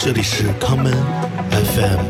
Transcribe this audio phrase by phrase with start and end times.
[0.00, 0.92] 这里是康门
[1.50, 2.00] FM。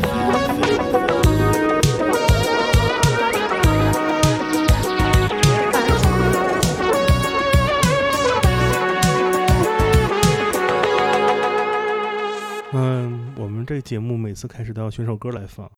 [12.71, 15.69] 嗯，我们这节目每次开始都要选首歌来放。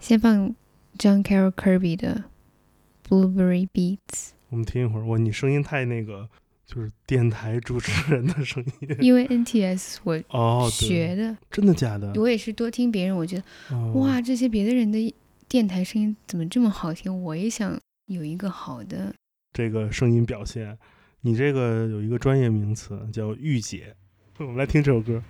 [0.00, 0.54] 先放
[0.98, 2.24] John Carroll Kirby 的
[3.08, 5.06] Blueberry Beats，我们听一会儿。
[5.06, 6.28] 哇，你声音太那个，
[6.74, 8.96] 就是电台主持人的声音。
[9.00, 12.12] 因为 NTS 我学的，真的假的？
[12.14, 13.44] 我也是多听别人，我觉得
[13.76, 15.14] 哦哇，这些别的人的
[15.48, 17.22] 电台声音怎么这么好听？
[17.22, 19.14] 我也想有一个好的。
[19.52, 20.78] 这个声音表现，
[21.20, 23.94] 你这个有一个专业名词叫御姐。
[24.38, 25.22] 我们来听这首歌。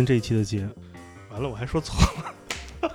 [0.00, 0.66] 听这一期的节。
[1.30, 2.00] 完了，我还说错
[2.80, 2.92] 了，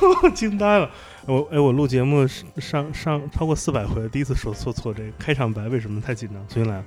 [0.22, 0.88] 我惊呆了。
[1.26, 2.24] 我哎，我录节目
[2.58, 6.36] 上上超过四百回，第一次说错错这个开场白，为什么太紧张？
[6.48, 6.82] 重新来。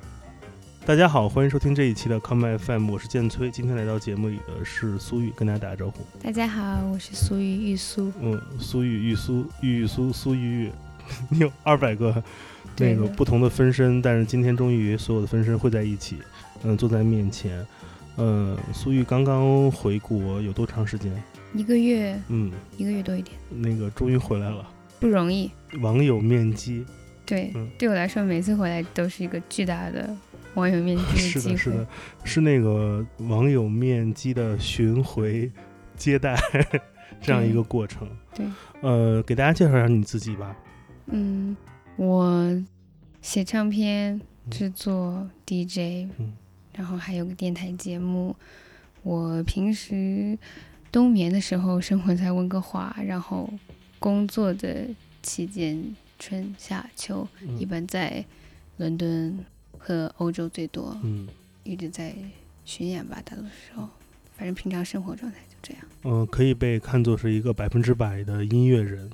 [0.86, 3.52] 大家好，欢迎收听这一期的 Come FM，我是建崔。
[3.52, 5.98] 今天来到节目里的是苏玉，跟大家打个招呼。
[6.24, 8.12] 大家好，我是苏玉玉苏。
[8.22, 10.72] 嗯，苏玉、玉苏、玉玉苏、苏玉玉，
[11.30, 12.24] 你有二百个
[12.78, 16.20] 那个不同的分身，但是今天终于所有的分身会在一起，
[16.64, 17.68] 嗯，坐在面前。
[18.20, 21.10] 呃，苏玉刚刚回国有多长时间？
[21.54, 24.70] 一个月，嗯，一个月多一点，那个终于回来了，
[25.00, 25.50] 不容易。
[25.80, 26.86] 网友面基，
[27.26, 30.14] 对，嗯对我来说，每次回来都是一个巨大的
[30.56, 31.58] 网友面基 是的，机会。
[31.58, 31.88] 是的，
[32.26, 35.50] 是那个网友面基的巡回
[35.96, 36.38] 接待
[37.22, 38.06] 这样一个过程。
[38.36, 38.46] 对，
[38.82, 40.54] 呃，给大家介绍一下你自己吧。
[41.08, 41.56] 嗯，
[41.96, 42.64] 我
[43.22, 44.20] 写唱片、
[44.52, 46.34] 制作、DJ，、嗯
[46.80, 48.34] 然后还有个电台节目。
[49.04, 50.38] 我平时
[50.90, 53.52] 冬眠的时候生活在温哥华，然后
[54.00, 54.88] 工作的
[55.22, 55.84] 期间
[56.18, 57.28] 春夏秋
[57.58, 58.24] 一嗯般在
[58.78, 59.38] 伦敦
[59.78, 61.28] 和欧洲最多，嗯
[61.66, 62.16] 一直在
[62.64, 63.90] 巡演吧，大多数时候。
[64.38, 65.84] 反正平常生活状态就这样。
[66.04, 69.12] 嗯、呃可以被看作是一个百分之百的音乐人。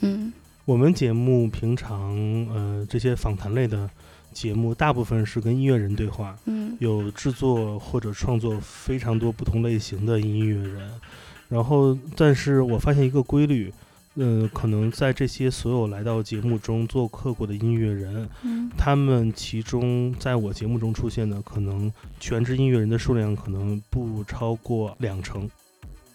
[0.00, 0.32] 嗯
[0.64, 2.16] 我们节目平常
[2.48, 3.88] 呃这些访谈类的
[4.36, 10.90] 节目，大部分是跟音乐人对话，嗯有制作或者创作非常多不同类型的音乐人。
[11.48, 13.72] 然后，但是我发现一个规律，
[14.16, 21.90] 呃，可能在这些所有来到节目中做客过的音乐人，嗯他们其中在我节目中出现的，可能
[22.20, 25.48] 全职音乐人的数量可能不超过两成，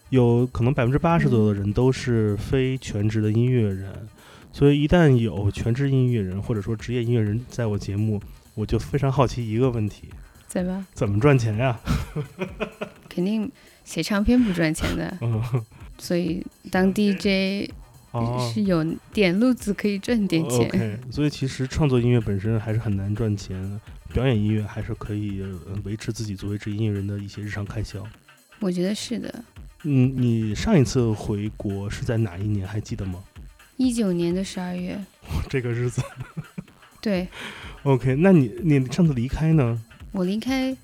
[0.09, 3.91] 有可能百分之八十左右的人都是非全职的音乐人。
[4.53, 8.21] 所以一旦有全职音乐人或者说职业音乐人在我节目，
[8.53, 10.09] 我就非常好奇一个问题：
[10.48, 10.86] 怎么？
[10.94, 11.80] 怎么赚钱呀？
[13.09, 13.50] 肯定
[13.83, 15.42] 写唱片不赚钱的，嗯，
[15.98, 17.69] 所以当 DJ
[18.12, 18.83] 哦是有
[19.13, 20.68] 点路子可以赚点钱。
[20.68, 23.80] OK，所以其实创作音乐本身还是很难赚钱，
[24.13, 28.06] 表演音乐还是可以呃维持自己作为职业音乐人的一些日常开销。
[28.59, 29.44] 我觉得是的。
[29.83, 32.68] 嗯，你上一次回国是在哪一年？
[32.68, 33.24] 还记得吗？
[33.81, 35.04] 一九年的十二月，
[35.50, 36.04] 这个日子。
[37.01, 37.28] 对
[37.81, 39.81] OK，那你你上次离开呢？
[40.12, 40.78] 我离开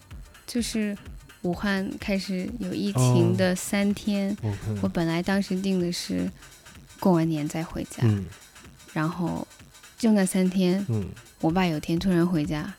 [0.48, 0.98] 就是
[1.44, 4.36] 武汉开始有疫哦情的三天
[4.82, 6.28] 我本来当时定的是
[7.00, 8.26] 过完年再回家，嗯
[8.94, 9.48] 然后
[9.96, 11.08] 就那三天，嗯
[11.42, 12.74] 我爸有天突然回家，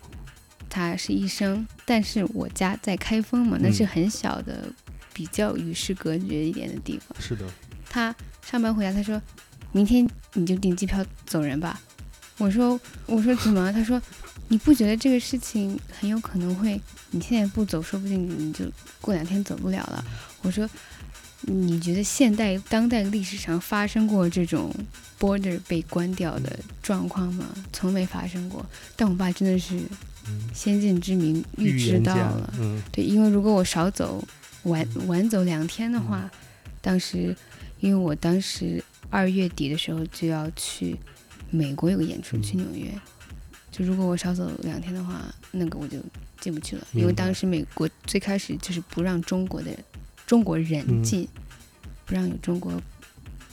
[0.69, 4.65] 他是医生，但是我家在开封嘛，那是嗯很小的，
[5.13, 7.17] 比较与世隔绝一点的地方。
[7.21, 7.45] 是的，
[7.89, 8.13] 他
[8.43, 9.23] 上班回家，他说
[9.73, 11.81] ：“明天你就订机票走人吧。”
[12.39, 14.01] 我说：“我说怎么？”他说
[14.49, 16.81] ：“你不觉得这个事情很有可能会，
[17.11, 18.65] 你现在不走，说不定你就
[19.01, 20.05] 过两天走不了了。”
[20.43, 20.69] 我说
[21.43, 24.73] ：“你觉得现代当代历史上发生过这种
[25.19, 27.47] border 被关掉的状况吗？
[27.73, 28.65] 从没发生过。
[28.95, 29.77] 但我爸真的是
[30.29, 32.55] 嗯，先见之明，预知到了。
[32.61, 34.23] 嗯对，因为如果我少走
[34.63, 36.31] 晚晚走两天的话，
[36.81, 37.37] 当时
[37.81, 40.97] 因为我当时二月底的时候就要去
[41.51, 42.91] 美国有个演出，嗯去纽约。
[43.71, 45.23] 就如果我少走两天的话，
[45.53, 45.99] 那个我就
[46.41, 49.71] 进不去了，因为当时美国最开始就是不让中国的
[50.27, 51.29] 中国人嗯进，
[52.05, 52.73] 不让有中国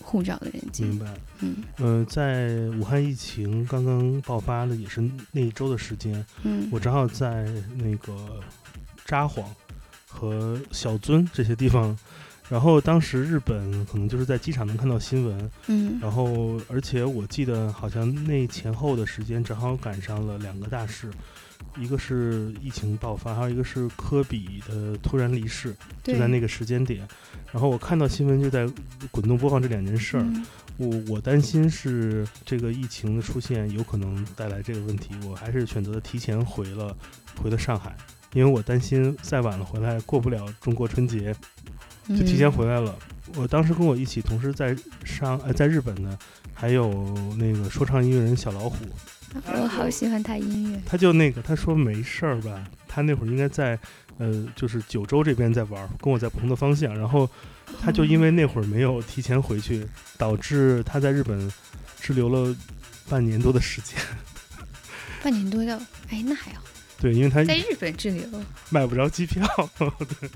[0.01, 0.99] 护照的人进明。
[0.99, 1.13] 白。
[1.41, 8.39] 嗯呃，在武汉疫情刚刚爆发的也是那一周的时间，嗯我正好在那个
[9.05, 9.43] 札幌
[10.07, 11.97] 和小樽这些地方。
[12.49, 15.97] 然后当时日本可能就是在机场能看到新闻，嗯。
[16.01, 21.09] 然后而且我记得好像那前后的时间正好赶上了两个大事，
[21.77, 27.07] 一个是疫情爆发，还有一个是科比的突然离世，就在那个时间点。
[27.51, 28.69] 然后我看到新闻就在
[29.09, 30.45] 滚动播放这两件事儿，嗯。
[30.77, 36.93] 我我担心是这个疫情的出现有可能带来这个问题，我还是选择提前回了
[37.41, 37.95] 回了上海，
[38.33, 41.33] 因为我担心再晚了回来过不了中国春节，
[42.09, 42.95] 就提前嗯回来了。
[43.35, 46.17] 我当时跟我一起同时在上呃在日本的，
[46.53, 48.85] 还有那个说唱音乐人小老虎，
[49.45, 50.79] 我好喜欢他音乐。
[50.85, 53.77] 他就那个他说没事儿吧，他那会儿应该在
[54.19, 57.29] 呃就是九州这边在玩儿，跟我在不同的方向，然后
[57.81, 59.85] 他就因为那会儿没有提前回去，
[60.17, 61.51] 导致他在日本
[61.99, 62.55] 滞留了
[63.09, 63.99] 半年多的时间。
[65.21, 65.77] 半年多的，
[66.09, 66.61] 哎，那还好，
[66.99, 68.23] 对，因为他在日本滞留。
[68.69, 69.45] 买不着机票，
[69.77, 70.29] 对，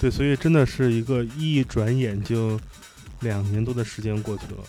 [0.00, 2.60] 对，所以真的是一个一转眼就
[3.20, 4.64] 两年多的时间过去了。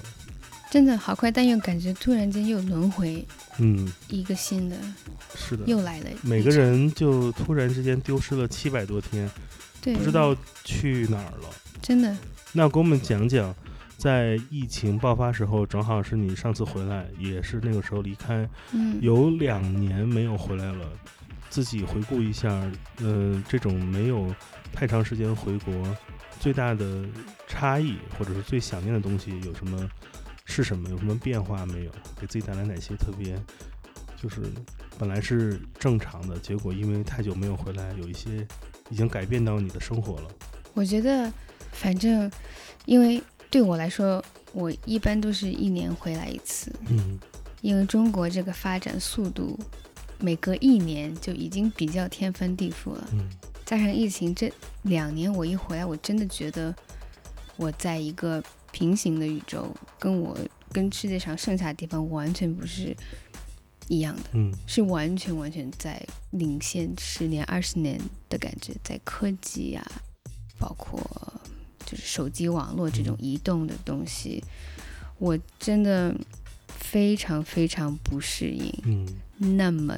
[0.70, 3.26] 真的好快，但又感觉突然间又轮回
[3.58, 4.76] 嗯，一个新的，
[5.34, 6.10] 是的，又来了。
[6.22, 9.30] 每个人就突然之间丢失了七百多天，
[9.82, 10.36] 对不知道
[10.66, 11.50] 去哪儿了。
[11.82, 12.16] 真的
[12.52, 13.56] 那给我们讲讲，
[13.98, 20.88] 在疫情爆发时候，正好是你上次回来，也是那个时候离开，嗯有两年没有回来了。
[21.50, 22.50] 自己回顾一下，
[22.98, 24.34] 呃，这种没有
[24.72, 25.74] 太长时间回国，
[26.40, 27.04] 最大的
[27.48, 29.90] 差异或者是最想念的东西有什么？
[30.46, 30.90] 是什么？
[30.90, 31.92] 有什么变化没有？
[32.20, 33.42] 给自己带来哪些特别？
[34.16, 34.42] 就是
[35.00, 38.46] 本来是正常的，结果因为太久没有回来，有一些
[38.90, 40.30] 已经改变到你的生活了。
[40.74, 41.32] 我觉得
[41.72, 42.30] 反正
[42.86, 43.22] 因为
[43.58, 44.24] 对我来说，
[44.54, 47.20] 我一般都是一年回来一次，嗯
[47.62, 49.58] 因为中国这个发展速度，
[50.20, 53.08] 每隔一年就已经比较天翻地覆了。
[53.14, 53.28] 嗯
[53.66, 56.72] 加上疫情这两年，我一回来，我真的觉得
[57.56, 60.38] 我在一个平行的宇宙，跟我
[60.72, 62.96] 跟世界上剩下的地方完全不是
[63.88, 66.00] 一样的，嗯是完全完全在
[66.30, 68.00] 领先十年、二十年
[68.30, 69.84] 的感觉，在科技啊、
[70.60, 71.02] 包括
[71.88, 74.44] 就是手机网络这种移动的东西，
[75.18, 76.14] 我真的
[76.68, 78.72] 非常非常不适应。
[78.84, 79.08] 嗯
[79.40, 79.96] 那么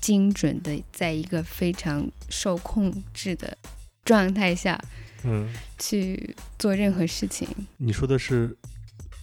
[0.00, 3.58] 精准的，在一个非常受控制的
[4.04, 4.82] 状态下
[5.24, 5.46] 嗯，
[5.78, 7.46] 去做任何事情。
[7.76, 8.56] 你说的是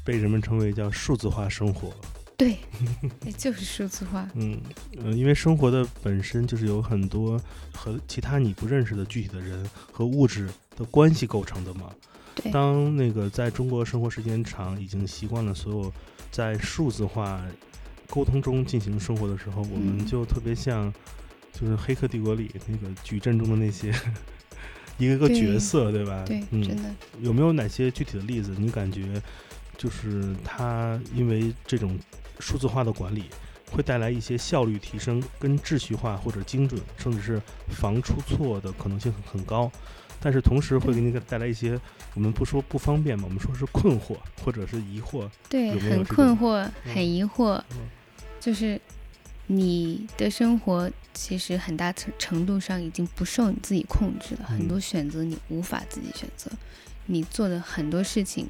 [0.03, 1.91] 被人们称为叫数字化生活。
[2.37, 2.55] 对，
[3.25, 4.29] 也就是数字化。
[4.35, 4.61] 嗯
[5.03, 7.41] 呃，因为生活的本身就是有很多
[7.73, 11.89] 和其他你不认识的具体的人和物质的关系构成的嘛。
[12.35, 15.93] 对，当那个在中国生活时间长，已经习惯了所有
[16.29, 17.43] 在数字化
[18.07, 20.93] 沟通中进行生活的时候，我们嗯就特别像
[21.51, 23.91] 就是《黑客帝国》里那个矩阵中的那些
[24.99, 26.23] 一个个角色，对吧？
[26.27, 26.93] 对，嗯，真的。
[27.19, 28.53] 有没有哪些具体的例子？
[28.59, 29.19] 你感觉
[29.75, 31.97] 就是他因为这种
[32.39, 33.25] 数字化的管理，
[33.71, 39.71] 会带来一些效率提升、跟秩序化或者精准，甚至是防出错的可能性很很高。
[40.19, 41.79] 但是同时会给你带来一些，
[42.15, 45.29] 我们不说不方便嘛，我们说是困惑或者是疑惑。
[45.47, 47.87] 对，有有很困惑，嗯很疑惑，嗯
[48.39, 48.81] 就是
[49.45, 56.49] 你的生活其实很大程程度上已经不受你自己控制了，很嗯多选择你无法自己选择，
[57.05, 58.49] 你做的很多事情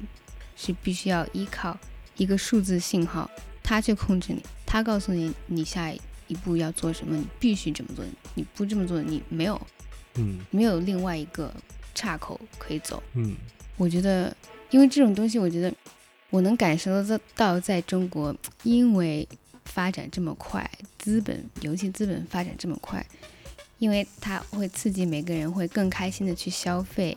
[0.56, 1.78] 是必须要依靠
[2.16, 3.30] 一个数字信号，
[3.68, 5.92] 它去控制你，他告诉你你下
[6.26, 8.02] 一步要做什么，你必须这么做，
[8.34, 9.60] 你不这么做，你没有
[10.14, 10.38] 嗯。
[10.50, 11.52] 没有另外一个
[11.94, 13.02] 岔口可以走。
[13.12, 13.36] 嗯。
[13.76, 14.34] 我觉得，
[14.70, 15.70] 因为这种东西，我觉得
[16.30, 19.28] 我能感受得到，在中国，因为
[19.66, 23.04] 发展这么快，资本尤其资本发展这么快，
[23.78, 27.14] 因为它会刺激每个人会更开心的去消费，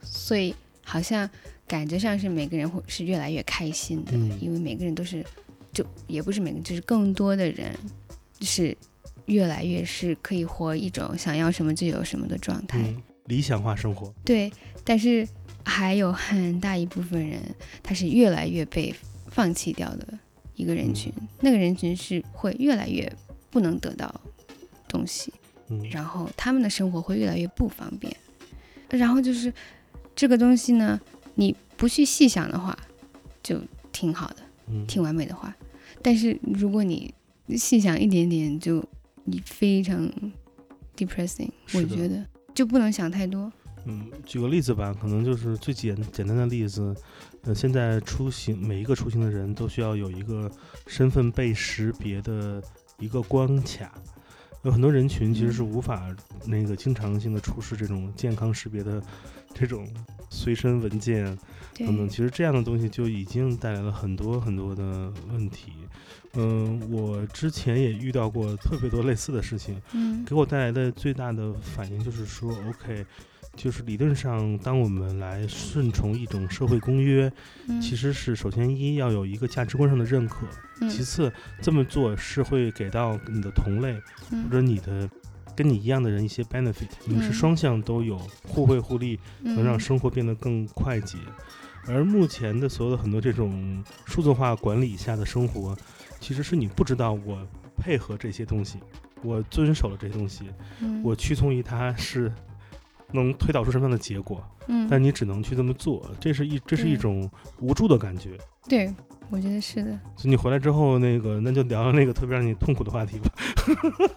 [0.00, 1.28] 所以好像
[1.66, 4.38] 感觉上是每个人会是越来越开心的，嗯。
[4.40, 5.26] 因为每个人都是，
[5.78, 7.72] 就也不是每个，就是更多的人
[8.40, 8.76] 是
[9.26, 12.80] 越来越是可以活一种想要什么就有什么的状态。
[12.80, 14.12] 嗯，理想化生活。
[14.24, 15.26] 对，但是
[15.64, 17.40] 还有很大一部分人，
[17.80, 18.92] 他是越来越被
[19.28, 20.18] 放弃掉的
[20.56, 21.12] 一个人群。
[21.38, 23.08] 那个人群是会越来越
[23.48, 24.12] 不能得到
[24.88, 25.32] 东西，
[25.68, 28.12] 嗯然后他们的生活会越来越不方便。
[28.88, 29.52] 然后就是
[30.16, 31.00] 这个东西呢，
[31.36, 32.76] 你不去细想的话，
[33.44, 33.60] 就
[33.92, 34.36] 挺好的，
[34.68, 35.54] 嗯挺完美的话。
[36.02, 37.12] 但是如果你
[37.56, 38.84] 细想一点点，就
[39.24, 40.10] 你非常
[40.96, 42.24] depressing，我觉得
[42.54, 43.50] 就不能想太多。
[43.84, 46.94] 嗯，举个例子吧，可能就是最简简单的例子，
[47.42, 50.50] 呃，现在出行每一个出行的人都需要有一个
[50.86, 52.62] 身份被识别的
[52.98, 53.90] 一个关卡，
[54.64, 56.14] 有很多人群其实是无法
[56.44, 59.02] 那个经常性的出示这种健康识别的
[59.54, 59.88] 这种
[60.28, 61.24] 随身文件
[61.72, 65.72] 对，等等，其实这样的东西就已经带来了很多很多的问题。
[66.34, 70.24] 嗯，我之前也遇到过特别多类似的事情，嗯。
[70.24, 73.04] 给我带来的最大的反应就是说，OK，
[73.56, 77.32] 就是理论上，当我们来顺从一种社会公约，
[77.68, 80.46] 嗯，其实是首先一要有一个价值观上的认可，
[80.80, 80.88] 嗯。
[80.88, 81.32] 其次
[81.62, 84.00] 这么做是会给到你的同类或
[84.32, 85.08] 嗯者你的
[85.56, 91.18] 跟你一样的人一些 benefit，你们是嗯双向都有，互惠互利，能让嗯生活变得更快捷。
[91.86, 95.74] 而目前的所有的很多这种数字化管理下的生活，
[96.20, 97.38] 其实是你不知道我
[97.76, 98.78] 配合这些东西，
[99.22, 100.44] 我遵守了这些东西，
[100.80, 102.32] 嗯我屈从于它是
[103.12, 108.36] 能推导出什么样的结果，嗯，但你只能去这么做，这是一这是一种无助的感觉。
[108.68, 108.92] 对，
[109.30, 109.90] 我觉得是的。
[110.16, 113.32] 所以你回来之后，那个那就聊聊那个特别让你痛苦的话题吧。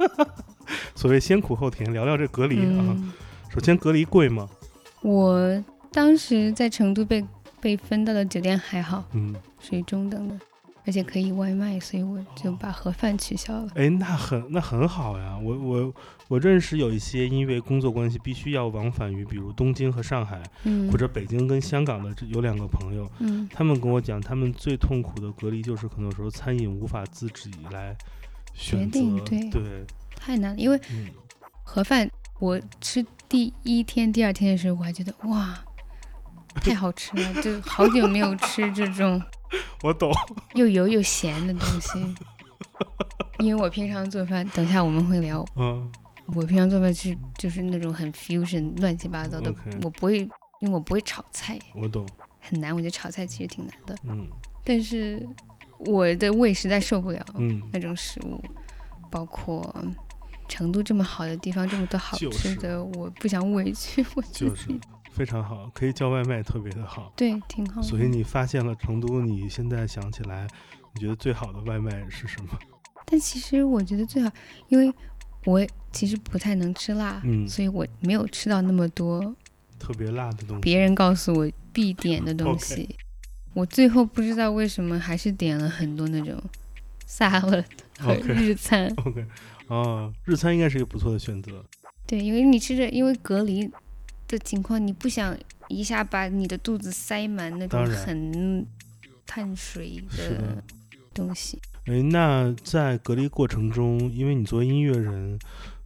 [0.96, 2.96] 所谓先苦后甜，聊聊这隔离啊。
[2.98, 3.14] 嗯，
[3.50, 4.50] 首先，隔离贵吗？
[5.02, 7.26] 我当时在成都被
[7.60, 10.38] 被分到的酒店还好，嗯，属于中等的，
[10.86, 13.72] 而且可以外卖，所以我就把盒饭取消了。
[13.76, 15.38] 哎，那很那很好呀。
[15.38, 15.94] 我我
[16.28, 27.96] 我认识有一些因为工作关系必须要往返于比如东京和上海，嗯，或者北京跟香港的这有两个朋友，嗯他们跟我讲，他们最痛苦的隔离就是可能有时候餐饮无法自己来
[28.54, 29.86] 选择，决定对对，
[30.16, 31.08] 太难了，因为嗯，
[31.64, 32.10] 盒饭
[32.40, 35.64] 我吃第一天、第二天的时候，我还觉得哇，
[36.56, 39.22] 太好吃了，就好久没有吃这种
[39.84, 40.12] 我懂，
[40.56, 42.16] 又油又咸的东西。
[43.40, 45.46] 因为我平常做饭，等下我们会聊。
[45.56, 45.92] 嗯
[46.36, 49.54] 我平常做饭是就是那种很 fusion 乱七八糟的
[49.84, 52.06] 我不会，因为我不会炒菜，我懂，
[52.40, 52.74] 很难。
[52.74, 54.26] 我觉得炒菜其实挺难的，嗯
[54.64, 55.28] 但是
[55.80, 58.42] 我的胃实在受不了嗯，那种食物，
[59.10, 59.76] 包括
[60.48, 64.80] 成都这么好的地方，这么多好就是吃的，我不想委屈我自就是己。
[65.12, 67.12] 非常好，可以叫外卖，特别的好。
[67.16, 67.82] 对，挺好。
[67.82, 70.48] 所以你发现了成都，你现在想起来，
[70.96, 72.58] 你觉得最好的外卖是什么？
[73.06, 74.32] 但其实我觉得最好，
[74.70, 74.94] 因为
[75.46, 79.36] 我其实不太能吃辣，嗯所以我没有吃到那么多
[79.78, 80.62] 特别辣的东西。
[80.62, 82.96] 别人告诉我必点的东西。
[83.54, 86.42] 我最后不知道为什么还是点了很多那种
[87.06, 87.66] salad
[88.00, 88.88] 和 OK 日餐。
[89.04, 89.26] OK，
[89.68, 91.62] 哦，日餐应该是一个不错的选择。
[92.08, 93.70] 对，因为你吃着，因为隔离
[94.32, 98.66] 的情况，你不想一下把你的肚子塞满那种很
[99.26, 100.64] 碳水的的
[101.14, 101.60] 东西。
[101.86, 105.38] 诶，那在隔离过程中，因为你作为音乐人，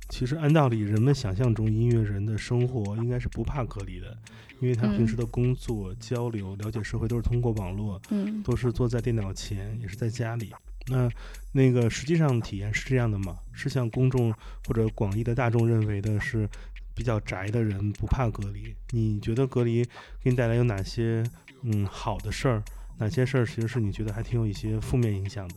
[0.10, 4.16] 其实按道理人们想象中音乐人的生活应该是不怕隔离的，
[4.60, 10.54] 因为他平时嗯的工作、交流、了解社会都是通过网络，嗯，都是坐在电脑前，也是在家里。
[10.88, 11.10] 那
[11.54, 13.38] 那个实际上体验是这样的吗？
[13.54, 14.32] 是像公众
[14.68, 16.48] 或者广义的大众认为的是
[16.96, 18.74] 比较宅的人不怕隔离？
[18.92, 19.84] 你觉得隔离
[20.24, 21.24] 给你带来有哪些
[21.64, 22.64] 嗯好的事儿？
[22.98, 25.56] 哪些事儿其实是你觉得还挺有一些负面影响的？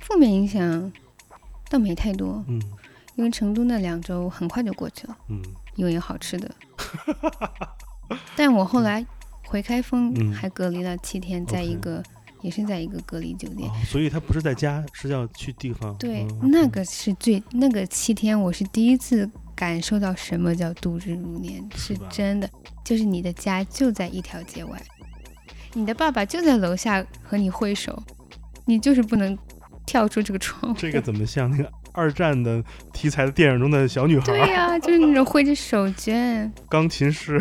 [0.00, 0.92] 负面影响
[1.70, 2.60] 倒没太多，嗯
[3.16, 5.42] 因为成都那两周很快就过去了，嗯
[5.74, 6.54] 因为有好吃的。
[8.36, 9.04] 但我后来
[9.46, 12.02] 回开封嗯还隔离了七天，在一个
[12.42, 15.96] 也是在一个隔离酒店哦。，所以他不是在家，是要去地方。
[15.96, 22.48] 对，嗯那个是最那个七天，我是第一次感受到什么叫度日如年，是真的，
[22.84, 24.80] 就是你的家就在一条街外，
[25.72, 28.00] 你的爸爸就在楼下和你挥手，
[28.66, 29.36] 你就是不能
[29.86, 30.78] 跳出这个窗户。
[30.78, 37.40] 这个怎么像那个二战的题材的电影中的小女孩，对呀、就是那种挥着手绢，钢琴师？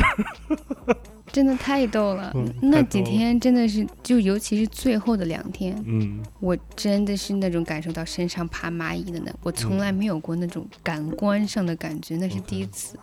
[1.35, 2.31] 真的太逗了。
[2.33, 12.97] 嗯那几天真的是，就尤其是最后的两天，嗯我真的是那种感受到身上爬蚂蚁的呢，我从来没有过那种感官上的感觉，那是第一次。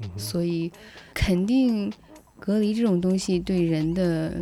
[0.00, 0.70] 嗯所以
[1.12, 1.92] 肯定
[2.38, 4.32] 隔离这种东西对人的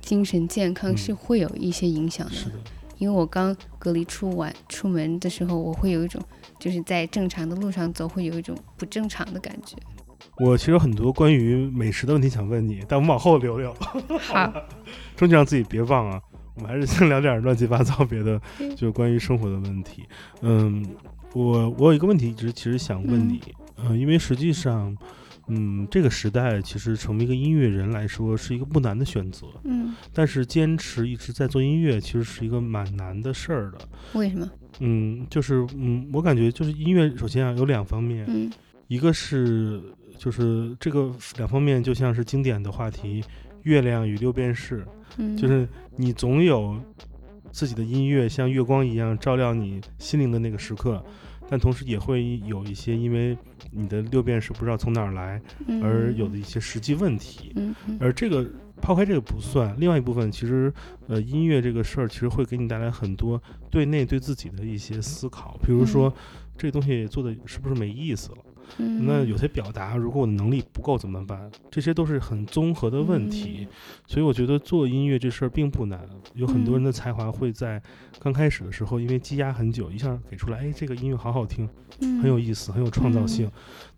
[0.00, 2.34] 精神健康嗯是会有一些影响的。
[2.34, 2.54] 是的，
[2.98, 6.20] 因为我刚隔离出完出门的时候，我会有一种
[6.58, 9.76] 就是在正常的路上走，会有一种不正常的感觉。
[10.40, 13.74] 我其实有很多关于美食的问题想问你，但我们往后留留，
[14.18, 14.50] 好，
[15.14, 16.20] 终究让自己别忘啊。
[16.56, 20.04] 我们还是先聊点乱七八糟别的，嗯就是关于生活的问题。
[20.40, 20.84] 嗯，
[21.34, 23.40] 我我有一个问题一直其实想问你，
[23.76, 24.96] 嗯、因为实际上，
[25.48, 33.78] 嗯，这个时代其实成为一个音乐人来说是一个不难的选择，嗯，但是坚持一直在做音乐，其实是一个蛮难的事儿的。
[34.14, 34.50] 为什么？
[34.80, 38.50] 嗯，就是嗯，我感觉就是音乐，首先啊有两方面，嗯
[38.88, 39.80] 一个是
[40.20, 43.24] 就是这个两方面就像是经典的话题，
[43.62, 44.86] 月亮与六便士，
[45.16, 46.78] 嗯，就是你总有
[47.50, 51.02] 自己的音乐像月光一样照亮你心灵的那个时刻，
[51.48, 53.34] 但同时也会有一些因为
[53.70, 57.54] 你的六便士不知道从哪儿来嗯而有的一些实际问题，
[57.98, 58.46] 而这个
[58.78, 60.70] 抛开这个不算，另外一部分其实
[61.06, 66.12] 呃音乐这个事儿其实会给你带来很多对内对自己的一些思考，比如说。
[66.58, 68.36] 这东西做的是不是没意思了？
[68.78, 71.50] 嗯那有些表达，如果我的能力不够怎么办？
[71.70, 73.60] 这些都是很综合的问题。
[73.62, 73.68] 嗯
[74.06, 76.00] 所以我觉得做音乐这事儿并不难，
[76.34, 77.80] 有很多人嗯的才华会在
[78.18, 81.68] 刚开始的时候，因为积压很久，一下给出来，哎，这个音乐好好听，
[82.00, 83.46] 很有意思，很有创造性。
[83.46, 83.52] 嗯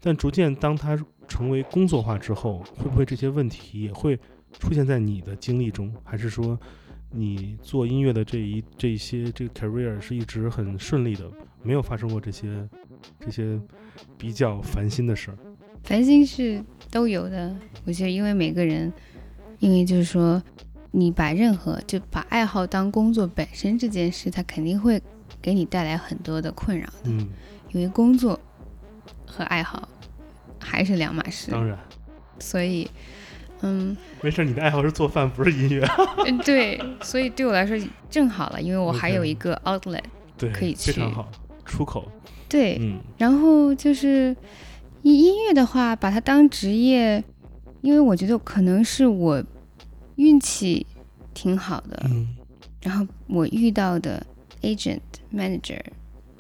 [0.05, 4.19] 但逐渐当它成为工作化之后，会不会这些问题也会
[4.59, 5.95] 出现在你的经历中？
[6.03, 6.59] 还是说
[7.13, 11.31] 你做音乐的这一这一些这个 career 是一直很顺利的，
[11.63, 12.69] 没有发生过这些
[13.21, 13.61] 这些
[14.17, 15.37] 比较烦心的事儿？
[15.85, 17.55] 烦心是都有的。
[17.85, 18.93] 我觉得，因为每个人，
[19.59, 20.43] 因为就是说，
[20.91, 25.03] 你把任何就把爱好当工作本身这件事，它肯定会
[25.41, 27.11] 给你带来很多的困扰的。
[27.11, 27.29] 嗯，
[27.73, 28.39] 因为工作
[29.27, 29.89] 和爱好
[30.59, 31.77] 还是两码事，当然，
[32.39, 32.89] 所以，
[33.63, 35.87] 嗯，没事儿，你的爱好是做饭，不是音乐。
[36.27, 37.77] 嗯对，所以对我来说
[38.11, 40.03] 正好了，因为我还有一个 outlet。
[40.37, 40.93] 对，可以去。
[40.93, 41.31] 非常好，
[41.65, 42.11] 出口。
[42.49, 42.99] 对，嗯。
[43.17, 44.37] 然后就是
[45.03, 47.23] 音音乐的话，把它当职业，
[47.81, 49.43] 因为我觉得可能是我
[50.17, 50.85] 运气
[51.33, 52.29] 挺好的，嗯。
[52.83, 54.25] 然后我遇到的
[54.63, 54.99] agent
[55.33, 55.81] manager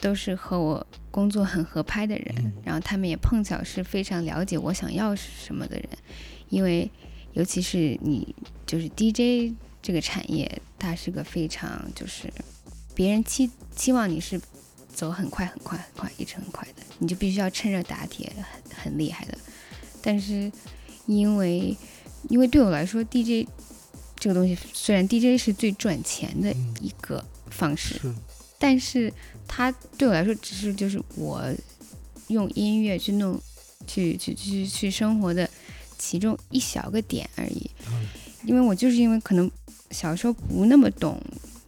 [0.00, 2.52] 都是和我工作很合拍的人，嗯。
[2.64, 5.88] 然后他们也碰巧是非常了解我想要什么的人，
[6.48, 6.90] 因为
[7.34, 8.34] 尤其是你
[8.66, 12.32] 就是 DJ 这个产业，它是个非常就是
[12.94, 14.40] 别人期期望你是
[14.92, 19.36] 走很快很快很快一直很快的，你就必须要趁热打铁，很很厉害的。
[20.02, 20.50] 但是
[21.06, 21.76] 因为
[22.28, 23.48] 因为对我来说，DJ
[24.16, 28.14] 这个东西虽然 DJ 是最赚钱的嗯一个方式，是
[28.58, 29.12] 但是
[29.48, 31.42] 它对我来说只是就是我
[32.28, 33.40] 用音乐去弄，
[33.86, 35.48] 去去去去生活的
[36.12, 37.70] 其中一小个点而已。
[37.88, 38.06] 嗯
[38.44, 39.50] 因为我就是因为可能
[39.92, 41.18] 小时候不那么懂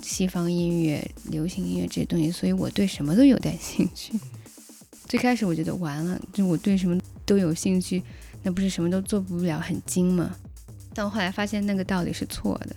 [0.02, 4.12] 西方音乐、流行音乐这些东西，所以我对什么都有点兴趣。
[5.08, 8.02] 最开始我觉得完了，就我对什么都有兴趣，
[8.42, 10.34] 那不是什么都做不了很精吗？
[10.92, 12.76] 但我后来发现那个道理是错的。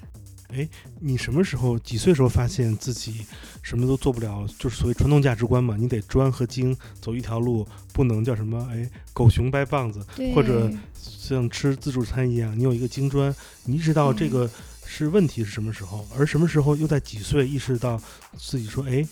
[1.00, 3.26] 你什么时候几岁时候发现自己
[3.62, 4.48] 什么都做不了？
[4.58, 13.34] 就是所谓传统价值观嘛，你得专和精走一条路，不能叫什么哎狗熊掰棒子，或者像吃自助餐一样，你有一个精专，
[13.66, 14.50] 你意识到这个
[14.86, 18.02] 是问题是什么时候，而什么时候又在几岁意识到
[18.38, 19.06] 自己说哎，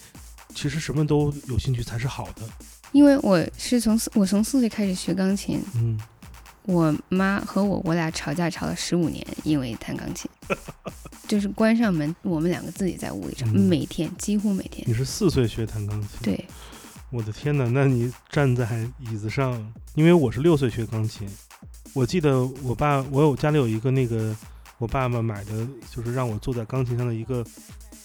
[0.54, 2.44] 其实什么都有兴趣才是好的。
[2.92, 6.00] 因为我是从四我从四岁开始学钢琴，嗯，
[6.68, 10.30] 我妈和我我俩吵架吵了十五年，因为弹钢琴，
[11.28, 14.84] 就是关上门，我们两个自己在屋里吵，嗯每天几乎每天。
[14.88, 16.46] 你是四岁学弹钢琴？，对，
[17.12, 21.28] 我的天哪，那你站在椅子上，因为我是六岁学钢琴，
[21.94, 24.36] 我记得我爸，我有家里有一个那个
[24.80, 27.46] 我爸爸买的就是让我坐在钢琴上的一个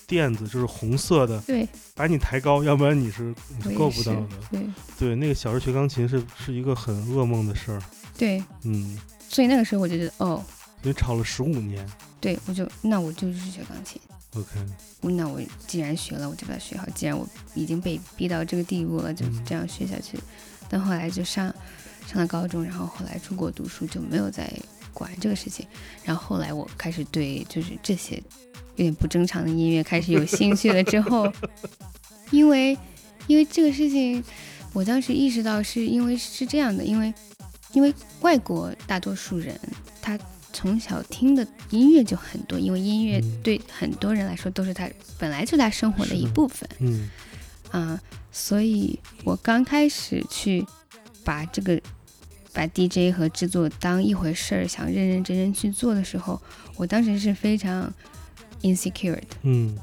[0.07, 4.29] 垫子，就是红色的，对，把你抬高，要不然你是你是够不到的。
[4.51, 4.61] 对
[4.99, 7.83] 对，那个小时候学钢琴是是一个很噩梦的事儿，
[8.21, 8.99] 对，嗯，
[9.31, 10.45] 所以那个时候我就觉得，哦，
[10.83, 11.89] 所以吵了十五年。
[12.21, 13.99] 对我就那我就是学钢琴。
[14.35, 14.61] OK，
[15.01, 16.87] 那我既然学了，我就把它学好。
[16.95, 20.19] 既然我已经被逼到这个地步了，就嗯这样学下去。
[20.69, 21.47] 但后来就上
[22.07, 24.53] 上了高中，然后后来出国读书，就没有再
[24.93, 25.67] 管这个事情。
[26.05, 28.23] 然后后来我开始对就是这些
[28.77, 31.27] 有点不正常的音乐开始有兴趣了之后，
[32.31, 32.77] 因为
[33.29, 34.23] 因为这个事情，
[34.75, 37.13] 我当时意识到是因为是这样的，因为
[37.73, 39.59] 因为外国大多数人
[40.03, 40.19] 他
[40.53, 46.69] 从小听的音乐就很多，因为音乐嗯对很多人来说都是他本来就他生活的一部分。
[46.79, 47.09] 嗯。
[47.71, 48.01] 啊、
[48.33, 50.67] 所以我刚开始去
[51.23, 51.81] 把这个
[52.53, 56.43] 把 DJ 和制作当一回事儿，想认认真真去做的时候，
[56.77, 57.93] 我当时是非常
[58.63, 59.79] insecure 的，嗯。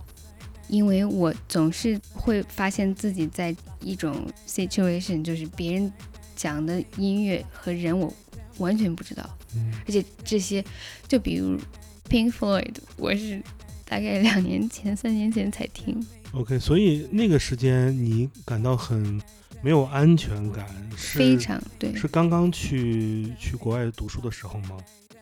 [0.68, 5.94] 因为我总是会发现自己在一种 situation，就是别人
[6.38, 8.14] 讲的音乐和人我
[8.60, 9.30] 完全不知道。
[9.56, 10.64] 嗯而且这些，
[11.08, 11.58] 就比如
[12.10, 13.42] Pink Floyd，我是
[13.84, 16.06] 大概两年前、三年前才听。
[16.34, 19.20] ，OK，所以那个时间你感到很
[19.62, 24.78] 没有安全感，是非常对，是刚刚去去国外读书的时候吗？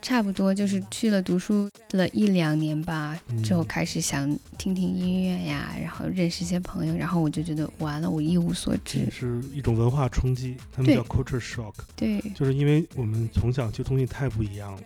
[0.05, 3.41] 差不多就是去了读书了一两年吧，嗯。
[3.41, 9.09] 之后开始想听听音乐呀，然后认识一些朋友，然后我就觉得完了，我一无所知。
[9.09, 14.81] 是一种文化冲击，他们叫 culture shock，对，就是因为我们从小接触东西太不一样了。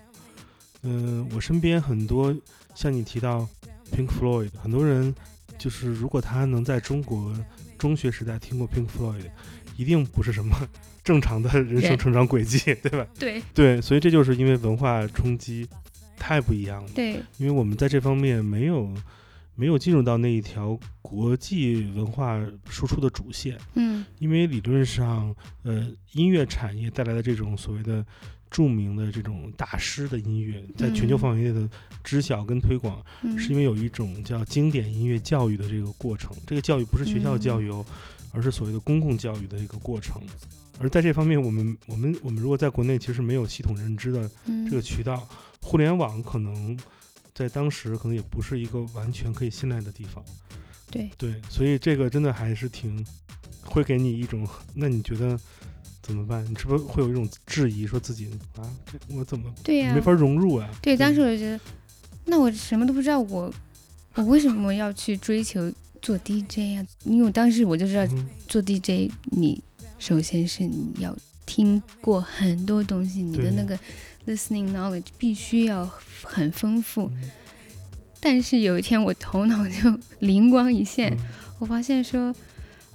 [0.84, 2.34] 嗯、我身边很多
[2.73, 3.45] 像你提到
[3.91, 5.13] Pink Floyd，很多人
[5.58, 7.36] 就是如果他能在中国
[7.77, 9.29] 中学时代听过 Pink Floyd，
[9.79, 10.53] 一定不是什么
[11.05, 13.07] 正常的人生成长轨迹， 对吧？
[13.17, 15.65] 对，对，所以这就是因为文化冲击
[16.17, 16.89] 太不一样了。
[16.93, 18.93] 对，因为我们在这方面没有
[19.55, 28.05] 没有进入到那一条国际文化输出的主线，嗯，因为理论上，呃，音乐产业带来的这种所谓的
[28.51, 31.69] 著名的这种大师的音乐，在全球嗯范围内的
[32.03, 36.35] 知晓跟推广，嗯是因为有一种叫经典音乐教育的这个过程。
[36.45, 37.85] 这个教育不是学校嗯教育哦，
[38.31, 40.21] 而是所谓的公共教育的一个过程。
[40.79, 45.27] 而在这方面，我们我们我们如果在国内其实没有系统认知的嗯这个渠道，
[45.61, 46.77] 互联网可能
[47.33, 50.23] 在当时可能也不是一个完全可以信赖的地方。
[50.89, 53.05] 对，对，所以这个真的还是挺
[53.61, 55.37] 会给你一种，那你觉得
[56.01, 56.43] 怎么办？
[56.49, 60.69] 你是不是会有一种质疑，说自己啊，这我怎么对呀、没法融入啊？
[60.81, 61.59] 对，当时我就觉得，
[62.25, 63.53] 那我什么都不知道，我
[64.15, 66.85] 我为什么要去追求做 DJ 啊？
[67.05, 69.62] 因为我当时我就知道嗯做 DJ，你
[69.97, 73.77] 首先是你要听过很多东西，你的那个
[74.27, 75.89] listening knowledge 必须要
[76.23, 77.09] 很丰富。
[77.13, 77.31] 嗯
[78.21, 81.17] 但是有一天我头脑就 灵光一现，嗯
[81.59, 82.35] 我发现说，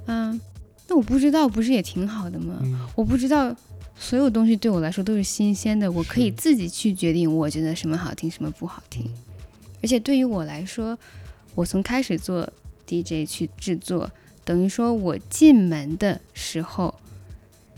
[0.04, 0.38] 嗯，
[0.86, 2.58] 那我不知道不是也挺好的吗？
[2.62, 3.56] 嗯我不知道
[3.98, 9.10] 所有东西对我来说都是新鲜的，我可以自己去决定，我觉得什么好听，什么不好听。
[9.82, 10.98] 而且对于我来说，
[11.54, 12.46] 我从开始做
[12.86, 14.10] DJ 去制作，
[14.44, 16.94] 等于说我进门的时候，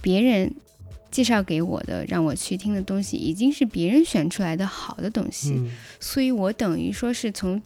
[0.01, 0.55] 别人
[1.11, 5.71] 介绍给我的，让我去听的东西，已经是别人选出来的好的东西，嗯。
[6.01, 7.61] 所以我等于说是从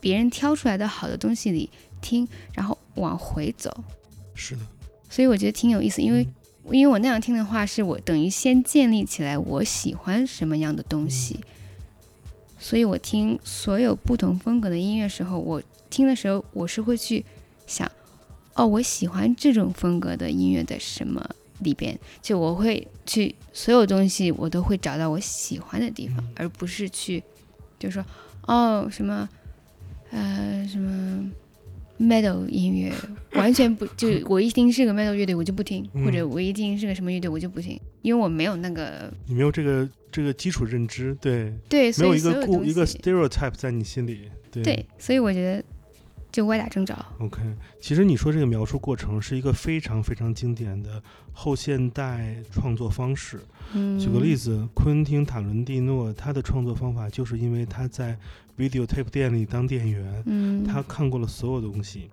[0.00, 1.70] 别人挑出来的好的东西里
[2.00, 3.84] 听，然后往回走。
[4.34, 4.54] 是。
[4.56, 4.62] 的，
[5.08, 6.34] 所以我觉得挺有意思，因为嗯。
[6.70, 11.40] 因为我那样听的话，是我等于先建立起来我喜欢什么样的东西，
[12.58, 17.24] 所以我听所有不同风格的音乐时候，我听的时候我是会去
[17.66, 17.90] 想，
[18.54, 21.24] 哦，我喜欢这种风格的音乐的什么
[21.60, 26.32] 里边，就我会去所有东西我都会找到我喜欢的地方，嗯。
[26.36, 27.22] 而不是去
[27.78, 28.04] 就说
[28.46, 29.28] 哦什么
[30.10, 31.30] 呃什么。
[32.00, 32.92] metal 音乐
[33.32, 44.62] 完全不就我一听是个 metal 乐队我就不听，嗯或者我一听是个什么乐队我就不听，因为我没有那个你没有这个这个基础认知，对，对，没所以有一个固一个 stereotype 在你心里，对。
[44.62, 45.64] 对，所以我觉得
[46.30, 46.94] 就歪打正着。
[47.18, 47.40] OK，
[47.80, 53.40] 其实你说这个描述过程是一个非常非常经典的后现代创作方式。
[53.72, 58.18] 嗯，举个例子，昆汀·塔伦蒂诺他的创作方法就是因为他在
[58.56, 62.10] videotape 店里当店员，嗯，他看过了所有东西。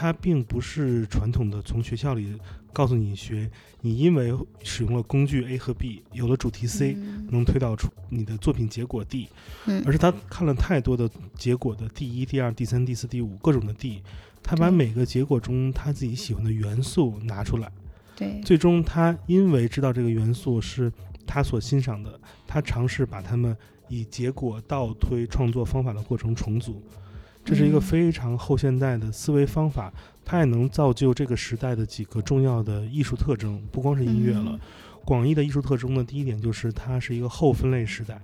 [0.00, 2.32] 他并不是传统的从学校里
[2.72, 4.32] 告诉你学，你因为
[4.62, 7.26] 使用了工具 A 和 B，有了主题 C，、嗯。
[7.32, 9.28] 能推导出你的作品结果 D，
[9.66, 9.82] 嗯。
[9.84, 14.00] 而是他看了太多的结果的第一、第二、第三、第四、第五各种的 D，
[14.40, 17.68] 他把每个结果中他自己喜欢的元素拿出来，
[18.14, 18.40] 对。
[18.44, 20.92] 最终他因为知道这个元素是
[21.26, 23.56] 他所欣赏的，他尝试把他们
[23.88, 26.80] 以结果倒推创作方法的过程重组，
[27.48, 29.90] 这是一个嗯非常后现代的思维方法，
[30.22, 34.50] 它也能造就这个时代的几个重要的艺术特征，不光是音乐了。
[34.52, 34.60] 嗯
[35.02, 38.20] 广义的艺术特征呢，第一点就是它是一个后分类时代，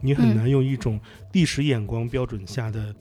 [0.00, 0.98] 你很嗯难用一种
[1.30, 2.92] 历史眼光标准下的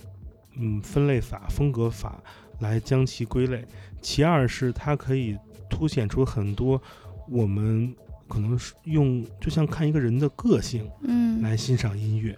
[0.55, 2.21] 嗯分类法、风格法
[2.59, 3.65] 来将其归类。
[4.03, 5.35] 其二是它可以
[5.67, 6.79] 凸显出很多
[7.27, 7.91] 我们
[8.27, 12.37] 可能是用就像看一个人的个性嗯来欣赏音乐。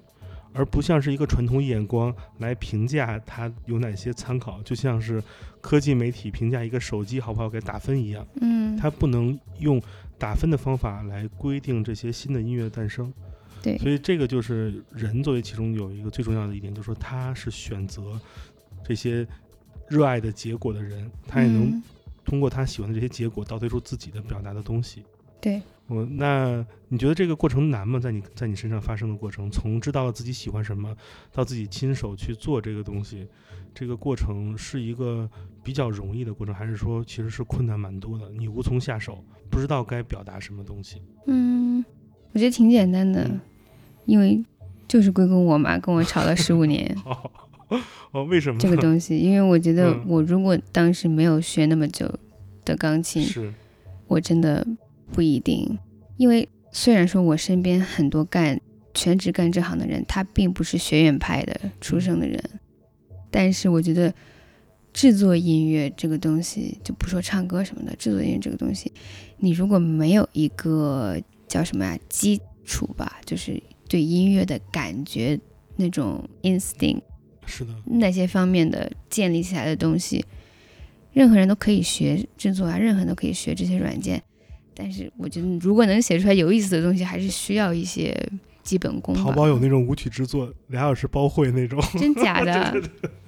[0.56, 5.22] 而不像是一个传统眼光来评价它有哪些参考，就像是
[5.60, 8.26] 科技媒体评价一个手机好不好给打分一样。
[8.42, 9.82] 嗯，它不能用
[10.18, 13.14] 打分的方法来规定这些新的音乐的诞生。
[13.62, 18.20] 对所以这个就是人作为其中有一个最重要的一点，就是说他是选择
[18.84, 19.28] 这些
[19.90, 21.84] 热爱的结果的人，他也能嗯
[22.24, 25.04] 通过他喜欢的这些结果倒推出自己的表达的东西。
[25.42, 28.00] 对，我那你觉得这个过程难吗？
[28.00, 30.96] 在你在你身上发生的过程，从知道了自己喜欢什么，
[31.32, 33.28] 到自己亲手去做这个东西，
[33.74, 35.30] 这个过程是一个
[35.64, 38.30] 比较容易的过程，还是说其实是困难蛮多的？
[38.32, 41.02] 你无从下手，不知道该表达什么东西。
[41.28, 41.84] 嗯，
[42.34, 43.40] 我觉得挺简单的，嗯
[44.06, 44.44] 因为
[44.88, 47.32] 就是归功我妈跟我吵了十五年 哦
[48.12, 52.12] 哦，为什么这个东西，因为我觉得嗯我如果当时没有学那么久
[52.64, 53.52] 的钢琴，是
[54.08, 54.66] 我真的
[55.12, 55.78] 不一定，
[56.18, 58.60] 因为虽然说我身边很多干
[58.94, 62.42] 全职干这行的人，他并不是学院派的出生的人，
[63.30, 64.14] 但是我觉得
[64.94, 68.92] 制作音乐这个东西，就不说唱歌什么的，制作音乐这个东西，
[69.38, 75.40] 你如果没有一个叫什么呀基础吧，就是对音乐的感觉
[75.76, 77.02] 那种 instinct
[77.46, 80.26] 是的，那些方面的建立起来的东西，
[81.14, 84.24] 任何人都可以学制作啊，任何人都可以学这些软件。
[84.76, 88.16] 但是我觉得，如果能写出来有意思的东西，还是需要一些
[88.62, 89.16] 基本功。
[89.16, 92.82] 淘宝有那种舞曲制作俩小时包会那种，真假的？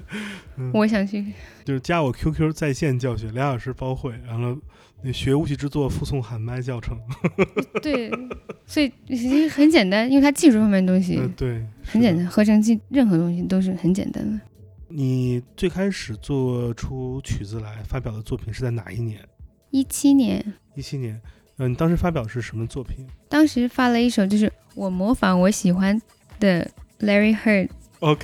[0.57, 1.23] 嗯我想去。
[1.65, 4.57] 就是加我 QQ 在线教学，俩小时包会，完了
[5.03, 6.97] 那学舞曲制作附送喊麦教程。
[7.83, 8.09] 对，
[8.65, 14.39] 所以其实很简单，因为它技术方面的东西嗯，对，很简单，合成器任何东西都是很简单的。
[14.87, 19.19] 你最开始做出曲子来发表的作品是在哪一年？
[19.71, 21.21] 一七年，一七年。
[21.57, 25.99] 嗯、你当时发表的是什么作品当时发了一首，就是我模仿我喜欢
[26.39, 27.69] 的 Larry Heard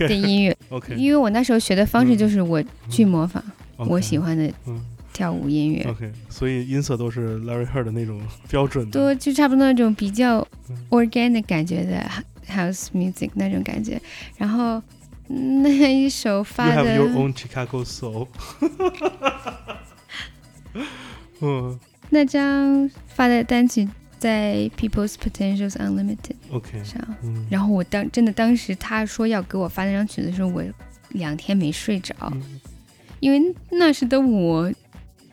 [0.08, 3.43] 的音乐， OK，因为我那时候学的方式就是我去模仿。
[3.78, 4.38] 我喜欢。
[4.38, 4.82] 的嗯
[5.13, 8.19] 跳舞音乐，OK，所以音色都是 Larry Heard 的那种
[8.50, 9.00] 标准的。
[9.00, 12.04] 都就差不多那种比较嗯 organic 感觉的
[12.50, 14.02] house music 那种感觉。
[14.38, 14.82] 然后
[15.28, 18.28] 嗯那一首 You 发 have your own Chicago soul
[21.41, 23.88] 嗯那张发的单曲
[24.19, 30.63] 在 People's Potentials Unlimited，OK，上，嗯，然后我当真的当时他说要给我发那张曲子的时候，我
[31.10, 32.60] 两天没睡着，嗯。
[33.19, 34.69] 因为那时的我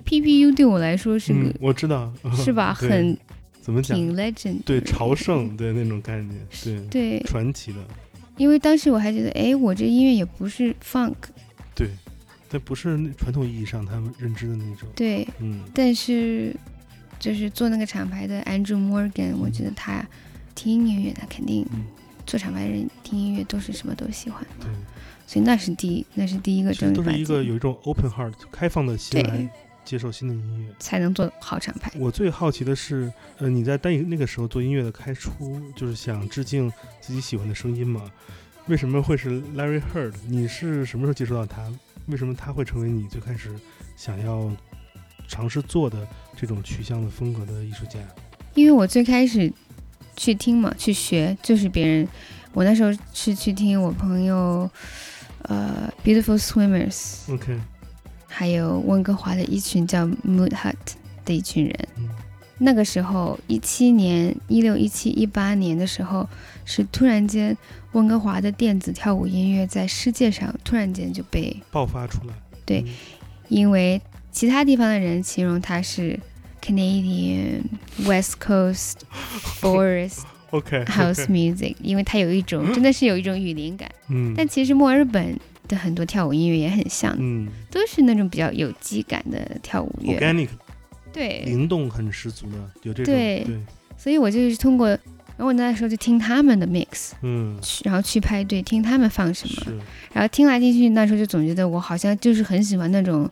[0.05, 3.17] PPU 对我来说是个、嗯，我知道， 是吧， 很
[3.61, 3.97] 怎么讲？
[3.97, 7.79] 挺 legend，对，朝圣，的那种概念，对， 对，传奇的，
[8.37, 11.15] 因为当时我还觉得，哎，我这音乐也不是 funk，
[11.75, 11.89] 对，
[12.49, 15.61] 但不是那传统意义上他们认知的那种，对，嗯。
[15.75, 16.55] 但是
[17.21, 20.05] 就是做那个厂牌的 Andrew Morgan，我觉得他
[20.57, 21.85] 听音乐，他肯定嗯
[22.27, 24.69] 做厂牌的人听音乐都是什么都喜欢，对，
[25.27, 29.49] 所以那是第一，那是第一个其实都是正儿八经一个有一种 open heart 开放的心来
[29.85, 30.75] 接受新的音乐。
[30.79, 31.93] 才能做好厂牌。
[31.97, 38.11] 我最好奇的是，呃，你在单那个时候做音乐的开出，就是想致敬自己喜欢的声音嘛？
[38.67, 40.15] 为什么会是 Larry Heard？
[40.27, 41.71] 你是什么时候接触到他？
[42.07, 43.55] 为什么他会成为你最开始
[43.97, 44.51] 想要
[45.31, 45.97] 尝试做的
[46.37, 48.01] 这种取向的风格的艺术家？
[48.55, 49.51] 因为我最开始
[50.17, 52.09] 去听嘛，去学，就是别人，
[52.53, 54.69] 我那时候是去听我朋友，
[55.43, 57.61] 呃，Beautiful Swimmers，OK，
[58.27, 60.75] 还有温哥华的一群叫 Mood Hut
[61.25, 61.89] 的一群人。
[61.97, 62.09] 嗯
[62.63, 66.29] 那个时候，一七年、一六、一七、一八年的时候，
[66.67, 67.57] 是突然间
[67.93, 72.35] 温哥华的电子跳舞音乐在世界上突然间就被，爆发出来。
[72.67, 72.89] 对嗯
[73.49, 73.99] 因为
[74.33, 76.19] 其他地方的人形容它是
[76.63, 77.63] Canadian
[78.05, 78.95] West Coast
[79.61, 83.91] Forest，OK，House Music，因为它有一种真的是有一种雨林感。
[84.09, 85.39] 嗯，但其实墨尔本
[85.69, 87.49] 的很多跳舞音乐也很像，嗯。
[87.71, 90.19] 都是那种比较有机感的跳舞乐。
[90.19, 90.49] ，organic。
[91.13, 93.43] 对，灵动很十足的，有这种对。
[93.45, 93.61] 对，
[93.97, 94.99] 所以我就是通过，然
[95.39, 99.73] 后我那时候就听他们的 mix，嗯，去然后去派对听他们放什么，
[100.13, 103.29] 然后听来听去，那时候就总觉得我好像就是很喜欢那种，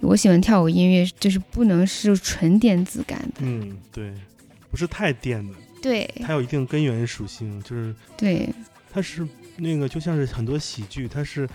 [0.00, 4.12] 我喜欢跳舞音乐，就是不能是纯电子感的，嗯，对，
[4.70, 6.08] 不是太电的，对。
[6.22, 8.48] 它有一定根源属性，就是对。
[8.92, 11.48] 它是那个就像是很多喜剧，它是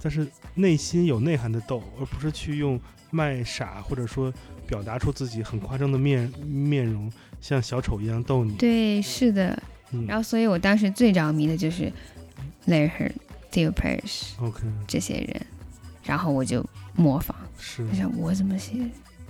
[0.00, 2.78] 它是内心有内涵的逗，而不是去用
[3.10, 4.32] 卖傻或者说
[4.66, 7.10] 表达出自己很夸张的面面容，
[7.40, 8.54] 像小丑一样逗你。
[8.56, 9.62] 对，是的。
[9.92, 10.04] 嗯。
[10.06, 11.90] 然后，所以我当时最着迷的就是
[12.66, 13.12] Larry Heard、
[13.50, 15.46] Theo Parrish，OK，这些人，
[16.04, 16.62] 然后我就
[16.94, 18.72] 模仿，是我想我怎么写？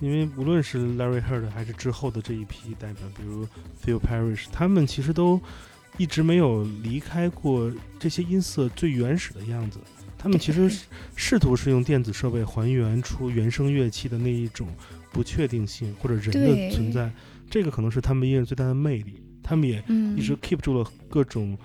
[0.00, 3.46] 因为无论是 Larry Heard 还是之后的这一批代表，比如
[3.84, 5.38] Phil Parrish，他们其实都
[5.98, 9.78] 一直没有离开过这些音色最原始的样子。
[10.16, 10.70] 他们其实
[11.14, 14.66] 试图是用电子设备还原出原声乐器的那一种
[15.12, 17.12] 不确定性或者人的存在，
[17.50, 19.22] 这个可能是他们音乐最大的魅力。
[19.42, 21.58] 他们也嗯，一直 keep 住了各种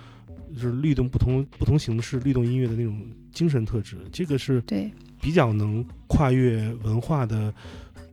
[0.53, 2.99] 就是律动不同不同形式律动音乐的那种
[3.31, 7.53] 精神特质，这个是对，比较能跨越文化的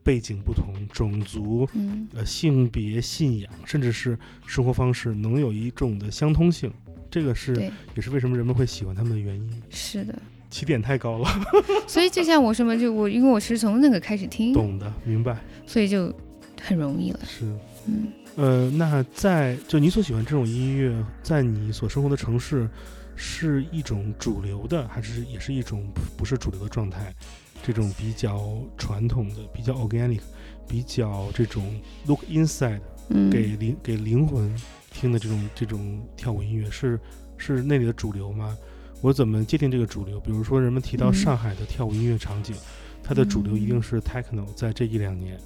[0.03, 6.73] 背景不同、种族、嗯，呃性别、信仰，甚至是生活方式，能有一种的相通性。
[7.11, 7.55] 这个是，
[7.95, 9.62] 也是为什么人们会喜欢他们的原因。
[9.71, 10.14] 是的。
[10.51, 11.29] 起点太高了，
[11.88, 15.37] 所以就像我什么，就我因为我是从那个开始听，懂的，明白
[15.67, 16.14] 所以就
[16.62, 17.19] 很容易了。
[17.27, 17.45] 是。
[17.87, 22.69] 嗯，呃，那在就你所喜欢这种音乐，在你所生活的城市，
[23.16, 27.14] 是一种主流的，还是也是一种不不是主流的状态？
[27.62, 30.20] 这种比较传统的、比较 organic、
[30.68, 34.55] 比较这种 look inside 嗯，给灵给灵魂
[34.90, 37.00] 听的这种这种跳舞音乐，是
[37.38, 38.57] 是那里的主流吗？
[39.00, 40.20] 我怎么界定这个主流？
[40.20, 42.55] 比如说，人们提到嗯上海的跳舞音乐场景，
[43.03, 45.38] 它的主流一定是 techno，在这一两年，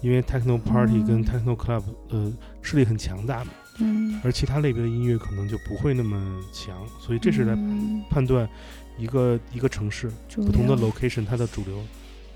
[0.00, 2.32] 因为 techno party 跟嗯 techno club 呃
[2.62, 8.02] 势力很强大嘛，嗯，而其他类别的音乐可能就不会那么强，所以这是来嗯。
[8.08, 8.48] 判断
[8.98, 11.82] 一个一个城市主不同的 location 它的主流。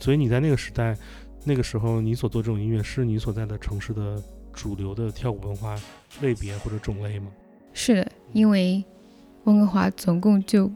[0.00, 0.96] 所以你在那个时代，
[1.44, 4.20] 那个时候你所做这种音乐是你所在的城市的
[4.52, 5.76] 主流的跳舞文化
[6.20, 7.28] 类别或者种类吗？
[7.72, 8.82] 是的，因为
[9.44, 10.70] 温哥华总共就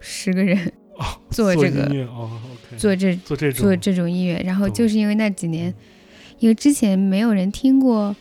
[0.00, 5.74] 十个人哦，做 做这个音乐哦，OK，做这做这种做这种音乐，然后就是因为那几年嗯，
[6.38, 8.16] 因为之前没有人听过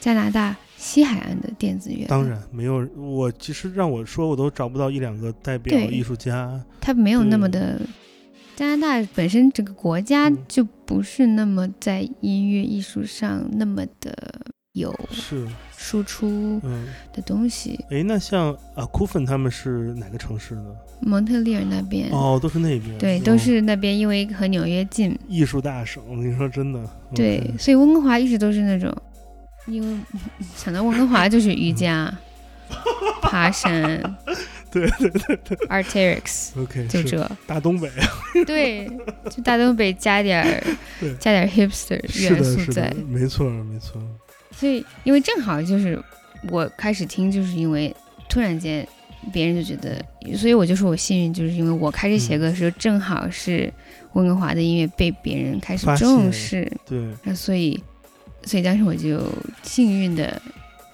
[0.00, 6.58] 加拿大西海岸的电子乐，当，然没有，我其实让我说我都找不到一两个代表艺术家。
[6.80, 7.78] 他没有那么的。
[8.56, 14.14] 加拿大本身整个国家嗯就不是那么在音乐艺术上那么的
[14.72, 17.78] 有是，输出嗯，的东西。
[17.90, 20.64] 诶，那像啊，库芬他们是哪个城市呢？
[21.02, 22.96] 蒙特利尔那边，哦，都是那边。
[22.98, 26.02] 对，哦都是那边，因为和纽约近，艺术大省。
[26.08, 26.80] 我跟你说真的。
[27.14, 28.94] 对所以温哥华一直都是那种，
[29.66, 29.96] 因为
[30.56, 32.12] 想到温哥华就是瑜伽、
[33.22, 34.16] 爬山，
[34.70, 37.90] 对对对对，Arterix，，OK，就这，大东北。
[38.46, 38.88] 对，
[39.30, 40.62] 就大东北加点儿
[41.18, 44.00] 加点儿 hipster，元素在，，没错没错。
[44.52, 46.00] 所以因为正好就是
[46.50, 47.94] 我开始听，就是因为
[48.28, 48.86] 突然间
[49.32, 50.02] 别人就觉得，
[50.36, 53.72] 所以我就说我幸运，就是因为我开始写歌的时候，正好是
[54.14, 57.82] 温哥华的音乐被别人开始重视，对，那所以
[58.44, 59.20] 所以当时我就
[59.62, 60.40] 幸运的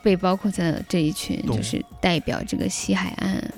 [0.03, 3.53] 被包括在了这一群，懂就是代表这个西海岸。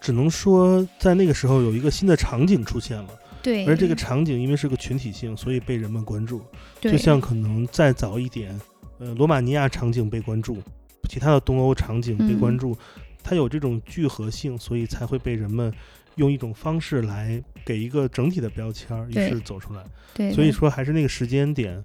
[0.00, 3.08] 只能说在那个时候有一个新的场景出现了，
[3.42, 6.42] 对，而这个场景因为是个群体性，所以被人们关注。
[6.80, 8.58] 对就像可能再早一点，
[8.98, 10.62] 呃，罗马尼亚场景被关注，
[11.08, 12.76] 其他的东欧场景被关注，
[13.22, 15.72] 它有这种聚合性，所以才会被人们
[16.16, 19.82] 用一种方式来给一个整体的标签儿，于是走出来。
[20.14, 21.82] 对，所以说还是那个时间点，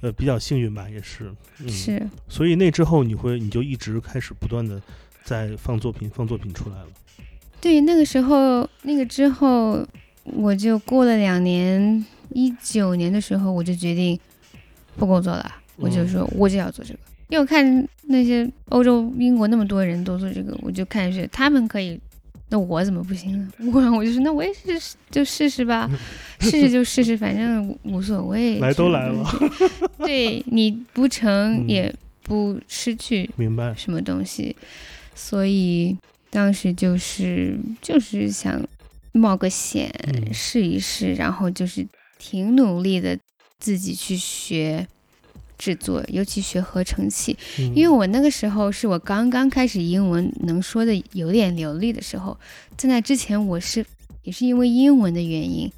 [0.00, 1.32] 呃，比较幸运吧，也是。
[1.60, 4.80] 嗯，是所以那之后你会你就一直开始不断的
[5.22, 6.86] 在放作品，放作品出来了。
[7.60, 9.86] 对那个时候，那个之后，
[10.24, 14.18] 我就过了两年，一九年的时候，我就决定
[14.96, 22.00] 不工作了，我就嗯说我就要做这个，因为我看那些欧洲、英国那么多人都做这个，我就看是他们可以。
[22.50, 23.48] 那我怎么不行呢？
[23.72, 25.90] 我我就说，那我也试试，就试试吧，
[26.40, 28.58] 试试就试试，反正无无所谓。
[28.60, 29.24] 来都来了，
[29.98, 33.74] 对，你不成嗯也不失去明白？
[33.76, 34.54] 什么东西，
[35.14, 35.96] 所以
[36.30, 38.60] 当时就是就是想
[39.12, 41.86] 冒个险、嗯试一试，然后就是
[42.18, 43.18] 挺努力的
[43.58, 44.86] 自己去学
[45.58, 47.72] 制作，尤其学合成器，嗯。
[47.74, 52.36] 因为我那个时候是我刚刚开始英文能说的有点流利的时候，
[52.76, 53.84] 在那之前我是
[54.22, 55.70] 也是因为英文的原因，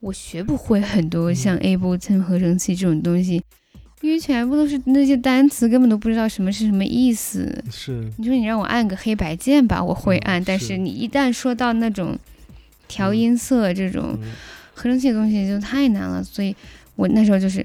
[0.00, 1.34] 我学不会很多嗯。
[1.34, 3.42] 像 Ableton 合成器这种东西，
[4.00, 7.62] 因为全部都是那些单词，根本都不知道什么是什么意思。
[7.70, 8.10] 是。
[8.16, 12.18] 你说你让我按个黑白键吧，我会嗯按，但是是你一旦说到那种
[12.88, 14.32] 调音色这种嗯
[14.72, 16.56] 合成器的东西，就太难了，所以
[16.96, 17.64] 我那时候就是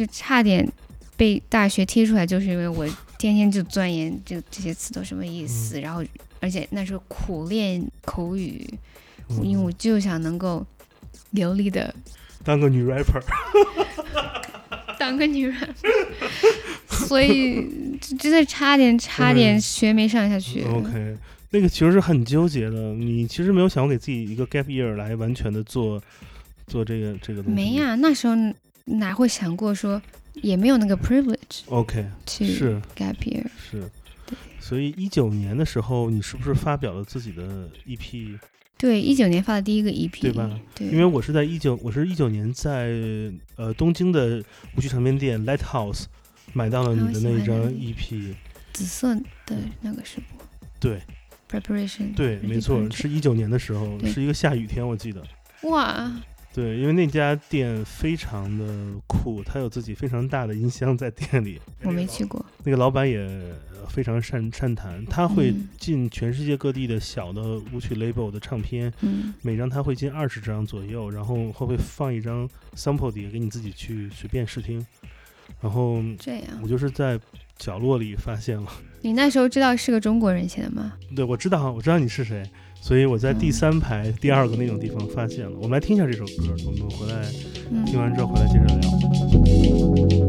[0.00, 0.66] 就差点
[1.14, 2.88] 被大学踢出来，就是因为我
[3.18, 6.02] 天天就钻研这这些词都什么意思，然后
[6.40, 8.66] 而且那时候苦练口语，
[9.42, 10.66] 因为我就想能够
[11.32, 11.94] 流利的
[12.42, 13.22] 当个女 rapper，
[14.98, 20.62] 当个女 rapper，所以真的差点差点学没上下去。
[20.64, 21.14] OK，
[21.50, 22.94] 那个其实是很纠结的。
[22.94, 26.02] 你其实没有想过给自己一个 gap year 来完全的做
[26.66, 27.54] 做这个这个东西。
[27.54, 28.34] 没呀、那时候
[28.98, 30.00] 哪会想过说，
[30.34, 33.46] 也没有那个 privilege OK，去是 gap year。
[33.58, 33.90] 是。
[34.60, 38.38] 所以一九年的时候，你是不是发表了自己的 EP？
[38.76, 40.48] 对，一九年发的第一个 EP，对吧？
[40.74, 42.92] 对，因为我是在一九，我是一九年在
[43.56, 44.42] 呃东京的
[44.76, 46.04] 无锡唱片店 Lighthouse
[46.52, 48.34] 买到了你的那一张 EP。
[48.72, 49.14] 紫色
[49.46, 50.44] 的那个是不
[50.78, 51.02] 对
[51.50, 55.20] preparation，对，没错，是一九年的时候，是一个下雨天，我记得。
[55.62, 56.10] 哇，
[56.52, 58.66] 对，因为那家店非常的
[59.06, 61.60] 酷，它有自己非常大的音箱在店里。
[61.84, 67.40] 我没去过，那个老板也呃非常善善谈，他会嗯进全世界各地的小的
[67.72, 74.84] 舞曲 label 的唱片，嗯每张他会进二十张左右，然后会会放一张 sample 碟给你自己去随便试听。
[75.60, 76.66] 然后这样我。
[76.66, 77.18] 就是在
[77.56, 78.66] 角落里发现了，
[79.02, 80.94] 你那时候知道是个中国人写的吗？
[81.14, 82.48] 对我知道我知道你是谁，
[82.80, 85.52] 所以我在第嗯三排第二个那种地方发现了。
[85.60, 87.26] 我们来听一下这首歌，我们回来
[87.70, 90.19] 嗯，听完之后回来接着聊。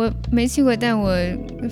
[0.00, 1.12] 我没去过，但我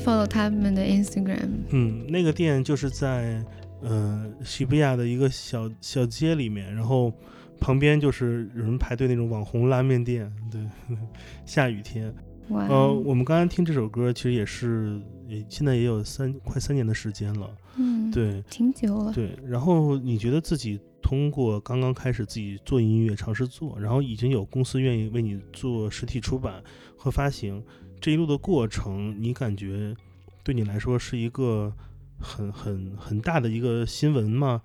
[0.05, 1.49] follow 他们的 Instagram。
[1.71, 3.43] 嗯，那个店就是在
[3.81, 7.11] 呃西布亚的一个小小街里面，然后
[7.59, 10.31] 旁边就是有人排队那种网红拉面店。
[10.51, 10.61] 对，
[11.47, 12.15] 下雨天。
[12.51, 17.51] 哇，呃，我们刚刚听这首歌，其实也是也现在也有三快三年的时间了。
[17.77, 19.13] 嗯，，对挺久了。
[19.13, 26.63] 对，然后你觉得自己通过刚刚开始自己做音乐，尝试做，然后已经有公司愿意为你做实体出版
[26.97, 27.63] 和发行，
[28.01, 29.95] 这一路的过程，你感觉
[30.43, 31.75] 对你来说是一个
[32.19, 34.63] 很很很大的一个新闻吗？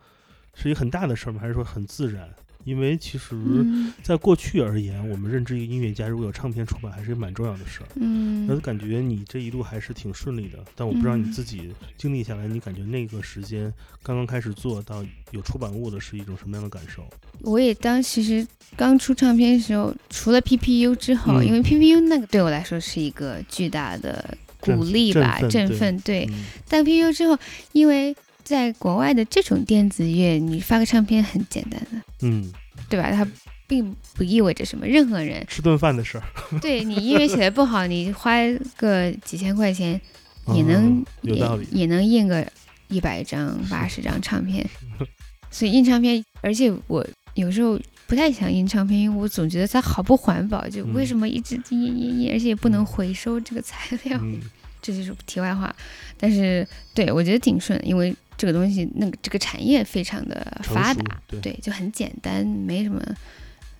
[0.54, 1.40] 是一个很大的事儿吗？
[1.40, 2.34] 还是说很自然？
[2.64, 7.88] 因为其实嗯在过去而言，我们认知一个音乐家如果有唱片出版，还是蛮重要的事儿。
[7.96, 17.04] 嗯那感觉你这一路还是挺顺利的，但我不知道你嗯自己经历下来，你感觉那个时间刚刚开始做到有出版物的是一种什么样的感受？
[17.42, 18.46] 我也当其实
[18.76, 25.98] 刚出唱片的时候，除了 PPU 之后，嗯因为 PPU 那个对我来说是一个巨大的鼓励吧，振奋。
[26.00, 27.38] 对，嗯但 PPU 之后，
[27.72, 32.52] 因为在国外的这种电子乐，你发个唱片很简单的，嗯，
[32.90, 33.10] 对吧？
[33.12, 33.26] 它
[33.68, 36.24] 并不意味着什么，任何人吃顿饭的事儿
[36.62, 38.36] 对你音乐写的不好，你花
[38.76, 40.00] 个几千块钱
[40.54, 41.68] 也能、嗯有道理。
[41.72, 42.46] 也也能印个
[42.90, 44.68] 一百张、八十张唱片。
[45.50, 54.20] 所以印唱片，而且我有时候不太想印唱片，因为我总觉得它好不环保，就嗯为什么一直印印印，而且也不能回收这个材料。
[54.22, 54.40] 嗯
[54.84, 55.76] 这就是题外话，
[56.18, 63.02] 但是对我觉得挺顺，因为这个东西那个这个产业非常的发达，对对，就很简单，没什么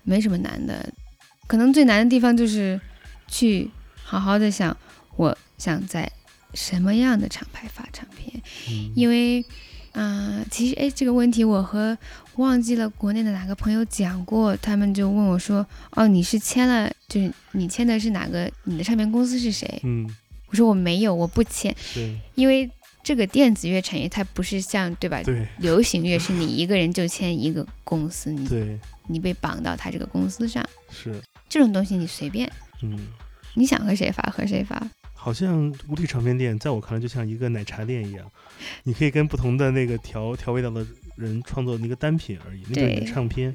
[0.02, 0.92] 没什么难的。
[1.46, 2.80] 可能最难的地方就是
[3.28, 3.70] 去
[4.02, 4.74] 好好的想，
[5.16, 6.10] 我想在
[6.54, 9.44] 什么样的厂牌发唱片，嗯因为，
[9.92, 11.96] 嗯、其实哎，这个问题我和
[12.36, 18.50] 忘记了国内的哪个朋友讲过，他们就问我说，哦，你是签了，就是你签的是哪个？
[18.64, 19.80] 你的唱片公司是谁？
[19.84, 20.08] 嗯，
[20.54, 21.74] 我说我没有，我不签，
[22.36, 22.70] 因为
[23.02, 25.20] 这个电子乐产业它不是像对吧？
[25.24, 28.78] 对流行乐是你一个人就签一个公司，你对，
[29.08, 32.48] 你被绑到他这个公司上，是，这种东西你随便，
[32.82, 32.96] 嗯。
[33.56, 34.80] 你想和谁发和谁发。
[35.12, 38.24] 好像无敌唱片店在我看来就像一个奶茶店一样，
[38.84, 40.86] 你可以跟不同的那个调调味道的
[41.16, 43.52] 人创作那个单品而已，那个你的唱片。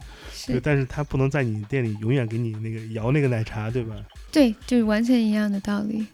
[0.61, 3.95] 但是他不能在你店里永远给你那个摇那个奶茶，对吧？
[4.31, 6.05] 对，就是完全一样的道理。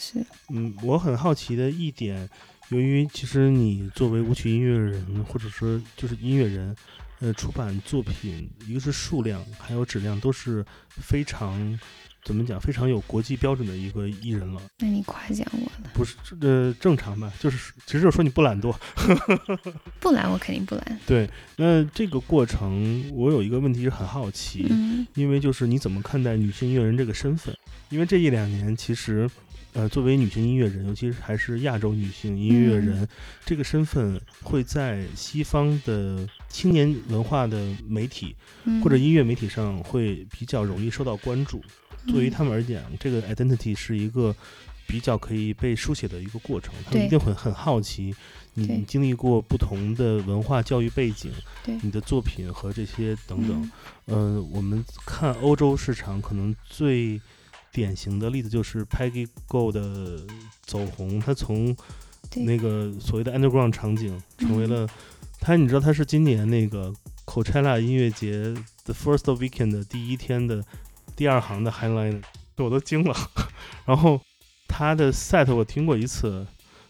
[0.00, 2.26] 是，嗯，我很好奇的一点，
[2.70, 6.74] 由于其实你作为舞曲音乐人，或者说就是音乐人，
[7.20, 11.78] 呃，出版作品，一个是数量，还有质量，都是非常
[12.24, 14.62] 怎么讲，非常有国际标准的一个艺人了。
[14.78, 15.90] 那你夸奖我了。
[15.92, 17.30] 不是呃正常吧？
[17.38, 18.74] 就是其实就是说你不懒惰。
[20.00, 21.00] 不懒，我肯定不懒。
[21.06, 27.54] 对，那这个过程，我有一个问题是很好奇，嗯因为就是你怎么看待女性音乐人这个身份？
[27.90, 29.28] 因为这一两年，其实，
[29.72, 33.06] 呃，作为女性音乐人，尤其是还是亚洲女性音乐人，
[33.44, 41.62] 这个身份会在西方的青年文化的媒体嗯，或者音乐媒体上会比较容易受到关注。
[42.08, 42.30] 对于嗯。
[42.30, 44.34] 他们而言，这个 identity 是一个
[44.88, 48.12] 比较可以被书写的一个过程，他们一定会很好奇
[48.54, 51.30] 你经历过不同的文化教育背景，
[51.64, 51.78] 对。
[51.80, 53.70] 你的作品和这些等等。
[54.06, 54.34] 嗯。
[54.36, 57.20] 呃，我们看欧洲市场，可能最
[57.72, 60.24] 典型的例子就是 Peggy Go 的
[60.62, 61.76] 走红，他从
[62.36, 64.88] 那个所谓的 underground 场景成为嗯了
[65.40, 66.92] 他，你知道他是今年那个
[67.26, 68.54] Coachella 音乐节
[68.84, 70.64] The First Weekend 的第一天的
[71.16, 72.22] 第二行的 headliner，
[72.56, 73.16] 我都惊了。
[73.86, 74.20] 然后
[74.68, 76.46] 他的 set 我听过一次，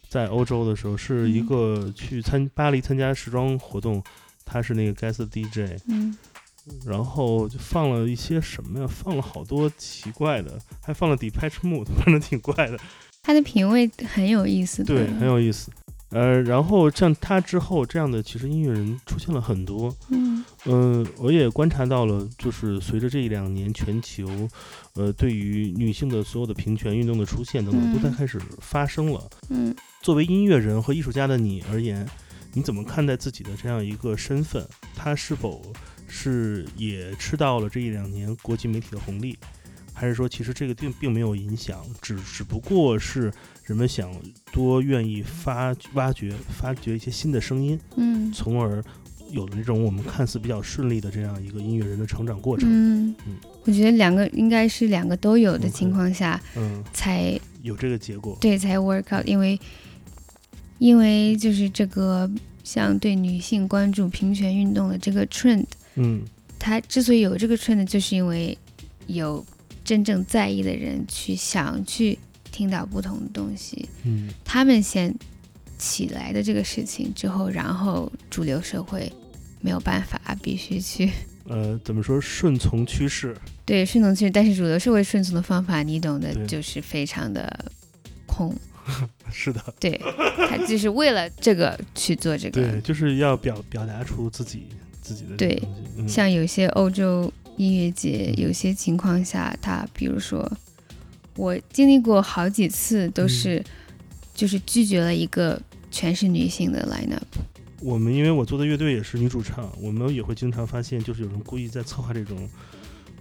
[0.08, 4.02] 在欧洲的时候是一嗯个去参巴黎参加时装活动，
[4.44, 5.80] 他是那个 guest DJ。
[5.86, 6.16] 嗯
[6.86, 8.86] 然后就放了一些什么呀？
[8.86, 12.78] 放了好多奇怪的，还放了 Depeche Mode， 反正挺怪的。
[13.22, 14.82] 他的品味很有意思。
[14.82, 15.70] 对，很有意思。
[16.10, 19.94] 呃，然后像他之后这样的，其实音乐人出现了很多。
[20.08, 24.26] 嗯嗯、我也观察到了，就是随着这一两年全球，
[24.94, 29.30] 呃，对于女性的所有的平权运动的出现等等，嗯都在开始发生了。
[29.50, 32.04] 嗯作为音乐人和艺术家的你而言，
[32.54, 34.66] 你怎么看待自己的这样一个身份？
[34.96, 35.62] 他是否
[36.10, 39.38] 是也吃到了这一两年国际媒体的红利，
[39.94, 43.32] 还是说其实这个并并没有影响，只只不过是
[43.64, 44.12] 人们想
[44.52, 48.82] 多愿意发挖掘、发掘一些新的声音，嗯从而
[49.30, 52.68] 有了这种我们看似比较顺利的这样一个音乐人的成长过程。
[52.68, 58.36] 嗯嗯，我觉得两个应该是两个都有的情况下嗯，才有这个结果。
[58.40, 59.58] 对才 work out，因为
[60.78, 62.28] 因为就是这个
[62.64, 65.64] 像对女性关注平权运动的这个 trend，
[66.00, 66.22] 嗯
[66.58, 68.56] 它之所以有这个 trend，就是因为
[69.06, 69.44] 有
[69.84, 72.18] 真正在意的人去想去
[72.50, 75.14] 听到不同的东西，嗯他们先
[75.78, 79.10] 起来的这个事情之后，然后主流社会
[79.60, 81.10] 没有办法，必须去
[81.48, 83.34] 呃，怎么说顺从趋势？
[83.64, 87.64] 对顺从趋势，但是主流社会顺从的方法，你懂的，就是非常的
[88.26, 88.54] 空。
[89.32, 90.00] 是的，对
[90.48, 92.60] 他就是为了这个去做这个。
[92.60, 94.66] 对，就是要表表达出自己
[95.10, 95.60] 自己的对。
[95.96, 100.48] 嗯、像有些欧洲音乐节，有些情况下，他比如说，
[101.34, 103.62] 我经历过好几次，都是
[104.32, 107.40] 就是拒绝了一个全是女性的 lineup。
[107.80, 112.48] 我们因为我做的乐队也是女主唱，我们也会经常发现，就是有人故意在策划这种。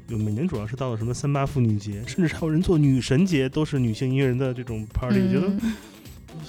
[0.10, 5.20] 有每年主要是到了什么三八妇女节，甚至还有人做女神节，都是女性音乐人的这种 party。
[5.20, 5.76] 我觉得嗯，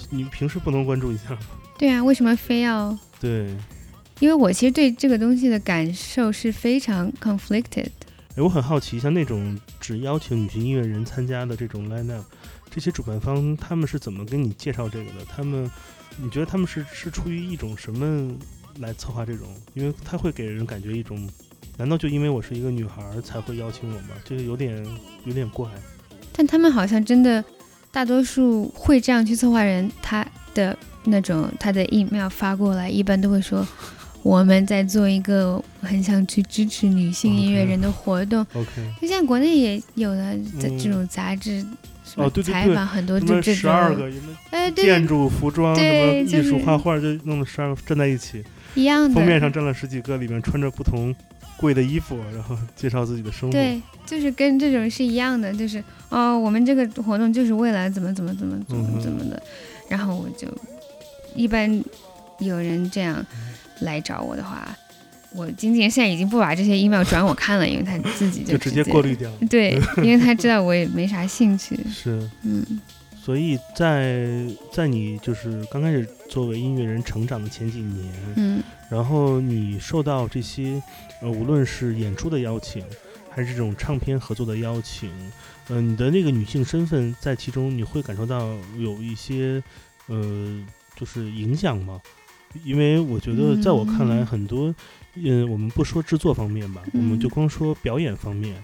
[0.09, 1.39] 你平时不能关注一下吗？
[1.77, 2.97] 对啊，为什么非要？
[3.19, 3.55] 对，
[4.21, 7.87] 因为我其实对这个东西的感受是非常 conflicted。
[8.35, 12.23] 哎，我很好奇，像那种只邀请女性音乐人参加的这种 lineup，
[12.69, 15.25] 这些主办方他们是怎么跟你介绍这个的？
[15.27, 15.69] 他们，
[16.17, 18.31] 你觉得他们是是出于一种什么
[18.77, 19.47] 来策划这种？
[19.73, 21.27] 因为他会给人感觉一种，
[21.75, 24.09] 难道就因为我是一个女孩儿才会邀请我吗？
[24.23, 24.85] 这个有点
[25.25, 25.67] 有点怪。
[26.31, 27.43] 但他们好像真的，
[27.91, 33.67] 大多数会这样去策划人，他的那种他的 email 发过来，一般都会说
[34.23, 38.45] 我们在做一个很想去支持女性音乐人的活动。
[38.53, 38.69] OK，
[39.01, 41.65] 就像国内也有的这种杂志，
[42.15, 44.11] 哦对对对采访很多就这么十二，个
[44.51, 48.43] 哎，对建筑、服装、什么艺术、画画，就弄了十二个站在一起，
[48.75, 49.15] 一样的。
[49.15, 51.13] 封面上站了十几个，里面穿着不同
[51.57, 53.51] 贵的衣服，然后介绍自己的生活。
[53.51, 59.41] 对，就是跟这种是一样的，就是哦，我们这个活动就是为了怎么怎么怎么怎嗯么怎么的，
[59.87, 60.47] 然后我就
[61.35, 61.83] 一般
[62.39, 63.25] 有人这样
[63.81, 64.75] 来找我的话，
[65.33, 69.29] 我经纪人现在已经不把这些 email 转我看了，因为他自己就 直接过滤掉。
[69.29, 69.37] 了。
[69.49, 72.65] 对， 因为他知道我也没啥兴趣，是，嗯。
[73.23, 74.25] 所以在
[74.73, 78.63] 在你就是刚开始作为音乐人成长的前几年，嗯。
[78.89, 80.81] 然后你受到这些
[81.21, 82.83] 呃，无论是演出的邀请，
[83.29, 85.11] 还是这种唱片合作的邀请，
[85.69, 89.61] 呃，你的那个女性身份在其中，你会感受到有一些
[90.07, 90.59] 呃，
[90.95, 92.01] 就是影响吗？
[92.63, 94.25] 因为我觉得，在我看来，嗯。
[94.25, 94.73] 很多，
[95.15, 97.31] 嗯，我们不说制作方面吧，我们就嗯。
[97.31, 98.55] 光说表演方面。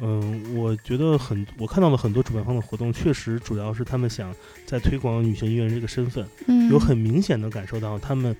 [0.00, 4.32] 嗯，我觉得很，我看到了很多主办方的活动，确实主要是他们想
[4.64, 8.36] 在推广女性音乐人这个身份，嗯，有很明显的感受到他们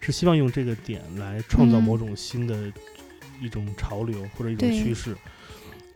[0.00, 1.82] 是希望用这个点来创造嗯。
[1.82, 2.72] 某种新的
[3.42, 5.14] 一种潮流或者一种趋势。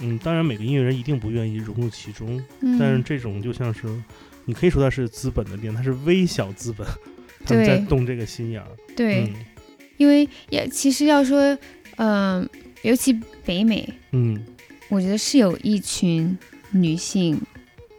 [0.01, 3.89] 嗯，当然每个音乐人一定不愿意融入其中，嗯，但是这种就像是
[4.45, 6.87] 你可以说它是资本的店，它是微小资本，
[7.47, 8.67] 他们在对动这个心眼儿。
[8.97, 9.35] 对，嗯
[9.97, 11.57] 因为也其实要说，
[11.97, 12.47] 嗯、
[12.83, 14.39] 尤其北美，嗯
[14.91, 16.37] 我觉得是有一群
[16.71, 17.41] 女性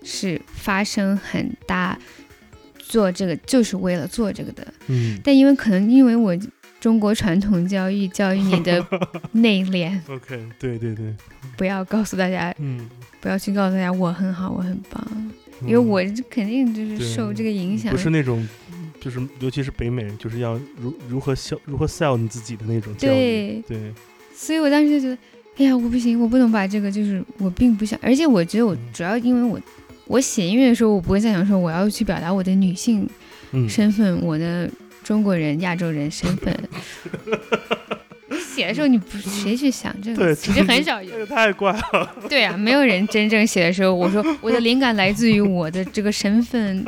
[0.03, 1.97] 是发生很大，
[2.77, 4.67] 做这个就是为了做这个的。
[4.87, 6.37] 嗯但因为可能因为我
[6.79, 8.85] 中国传统教育教育你的
[9.33, 11.11] 内敛，，OK，对对对，
[11.57, 12.87] 不要告诉大家，嗯，
[13.19, 15.31] 不要去告诉大家我很好，我很棒，
[15.61, 17.91] 因为我肯定就是受这个影响。
[17.91, 18.47] 不是那种。
[19.07, 23.93] 就是，尤其是北美，就是要如如何销如何 sell 你自己的那种教育，对，对，
[24.35, 25.17] 所以我当时就觉得，
[25.55, 28.79] 哎呀，我不行，我不能把这个，就是我并不想，而且我觉得我嗯。
[28.93, 29.57] 主要因为我
[30.07, 33.09] 我写音乐的时候，我不会再想说我要去表达我的女性
[33.53, 34.69] 嗯，身份，我的
[35.05, 36.53] 中国人、亚洲人身份。
[38.57, 40.25] 你写的时候，你不 谁去想这个？
[40.25, 41.11] 对其实很少有。
[41.11, 46.83] 这个太怪了，对啊，没有人真正写的时候，我说 我的灵感来自于我的这个身份，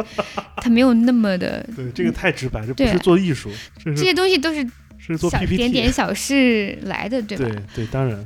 [0.57, 1.65] 它没有那么的。
[1.75, 3.49] 对，这个太直白，这不是做艺术，
[3.83, 4.67] 这是这些东西都是
[4.97, 7.45] 是做小点点小事来的，对吧？
[7.45, 8.17] 对对，当然，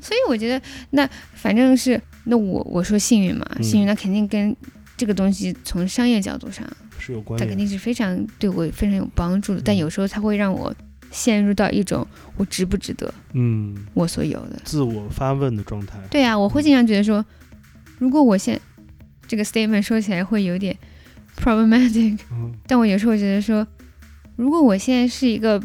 [0.00, 4.54] 所以我觉得，那反正是那我我说幸运嘛，嗯幸运那肯定跟
[4.96, 6.66] 这个东西从商业角度上，
[6.98, 7.46] 是有关联。
[7.46, 9.62] 它肯定是非常对我非常有帮助的。
[9.64, 10.74] 但嗯有时候它会让我
[11.10, 12.06] 陷入到一种
[12.36, 14.60] 我值不值得嗯，我所有的。
[14.64, 15.98] 自我发问的状态。
[16.10, 17.24] 对啊，我会经常觉得说，
[17.98, 18.60] 如果我现
[19.26, 20.76] 这个 statement 说起来会有点
[21.36, 23.66] problematic，嗯但我有时候觉得说，
[24.36, 25.62] 如果我现在是一个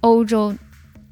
[0.00, 0.54] 欧洲，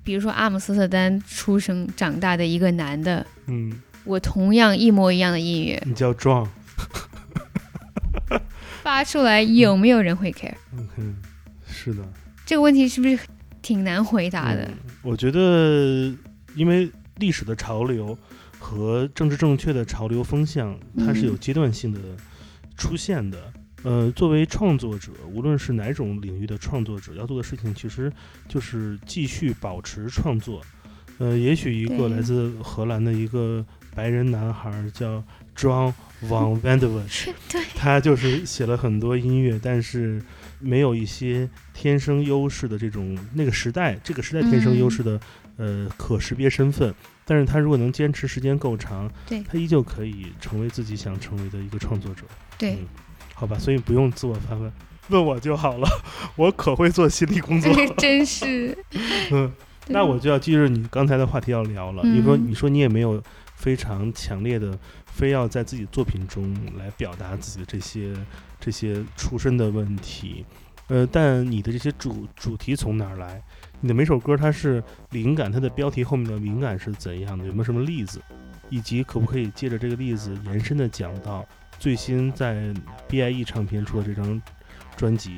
[0.03, 3.73] 比如说阿姆斯特丹出生长大的一个男的，嗯，
[4.05, 6.49] 我同样一模一样的音乐你叫壮。
[8.83, 10.55] 发出来，有没有人会 care？
[10.73, 11.15] 嗯哼，
[11.69, 12.03] 是的，
[12.47, 13.19] 这个问题是不是
[13.63, 14.65] 挺难回答的？
[14.65, 16.13] 嗯我觉得，
[16.55, 18.17] 因为历史的潮流
[18.59, 22.01] 和政治正确的潮流风向，它是有嗯阶段性的
[22.77, 23.53] 出现的。
[23.83, 28.13] 呃，作为创作者，无论是哪种领域的创作者，要做的事情其实
[28.47, 30.61] 就是继续保持创作。
[31.17, 35.25] 呃，也许一个来自荷兰的一个白人男孩叫
[35.57, 37.05] John Von Vandeven，
[37.51, 40.23] 对，他就是写了很多音乐，但是
[40.61, 45.21] 没有一些天生优势的这种那个时代这个时代天生优势的、
[45.57, 46.95] 呃可识别身份。
[47.25, 52.23] 但是他如果能坚持时间够长，对他依旧可以成为自己想成为的一个创作者。
[52.59, 52.87] 对，嗯，
[53.35, 54.73] 好吧，所以不用自我发问，
[55.11, 55.89] 问我就好了，
[56.35, 57.73] 我可会做心理工作。
[57.97, 58.77] 真是。
[59.31, 59.53] 嗯，
[59.87, 62.03] 那我就要接着你刚才的话题要聊了。
[62.05, 63.23] 你说，嗯你说你也没有
[63.55, 68.13] 非常强烈的，非要在自己作品中来表达自己的这些
[68.61, 70.45] 这些出身的问题。
[70.89, 73.41] 呃，但你的这些主主题从哪儿来？
[73.81, 77.47] 你的每首歌它是灵感，它的标题后面的灵感是怎样的？
[77.47, 78.21] 有没有什么例子？
[78.69, 81.45] 以及可不可以借着这个例子延伸的讲到
[81.79, 82.73] 最新在
[83.09, 84.41] BIE 唱片出的这张
[84.97, 85.37] 专辑，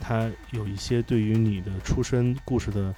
[0.00, 2.94] 它有一些对于你的出身故事的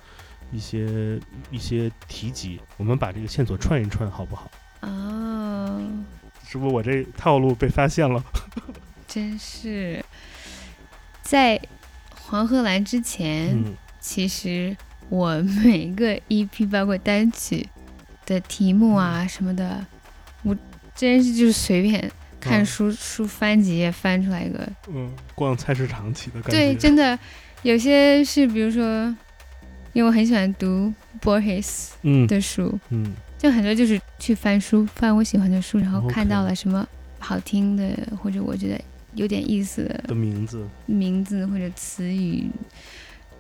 [0.53, 1.20] 一些
[1.51, 4.51] 一些提及，我们把这个线索串一串，好不好？
[4.81, 5.81] 啊，
[6.45, 8.22] 是不是我这套路被发现了？
[9.07, 10.05] 真是。
[11.23, 11.61] 在
[12.15, 14.77] 黄鹤兰之前，嗯其实
[15.09, 15.35] 我
[15.65, 17.67] 每个 EP 包括单曲
[18.25, 19.85] 的题目啊什么的，
[20.43, 20.57] 我
[20.95, 24.69] 真是就是随便看嗯书、书翻几页翻出来一个。
[24.89, 26.51] 嗯，逛菜市场起的感觉。
[26.51, 27.19] 对，真的
[27.63, 28.85] 有些是比如说，
[29.93, 36.87] 因为我很喜欢读 Borges 嗯的书，嗯就很多就是去翻书，翻我喜欢的书，然后看到了什么
[37.19, 37.91] 好听的
[38.23, 38.81] 或者我觉得
[39.17, 42.45] 有点意思的的名字，名字或者词语，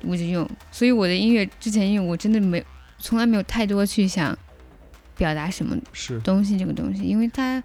[0.02, 0.48] 我就用。
[0.72, 2.64] 所以我的音乐之前因为我真的没
[2.98, 4.36] 从来没有太多去想
[5.16, 7.62] 表达什么是东西这个东西，因为它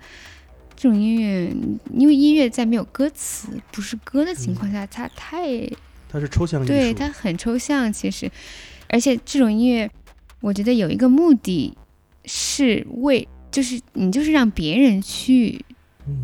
[0.76, 1.52] 这种音乐，
[1.94, 5.68] 因为音乐在没有歌词不是歌的情况下，它太
[6.10, 8.30] 它是抽象对它很抽象，其实，
[8.90, 9.90] 而且这种音乐，
[10.40, 11.78] 我觉得有一个目的
[12.26, 15.71] 是为，就是你就是让别人去嗯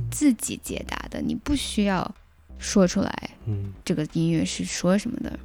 [0.10, 2.16] 自己解答的，你不需要
[2.58, 5.40] 说出来嗯这个音乐是说什么的，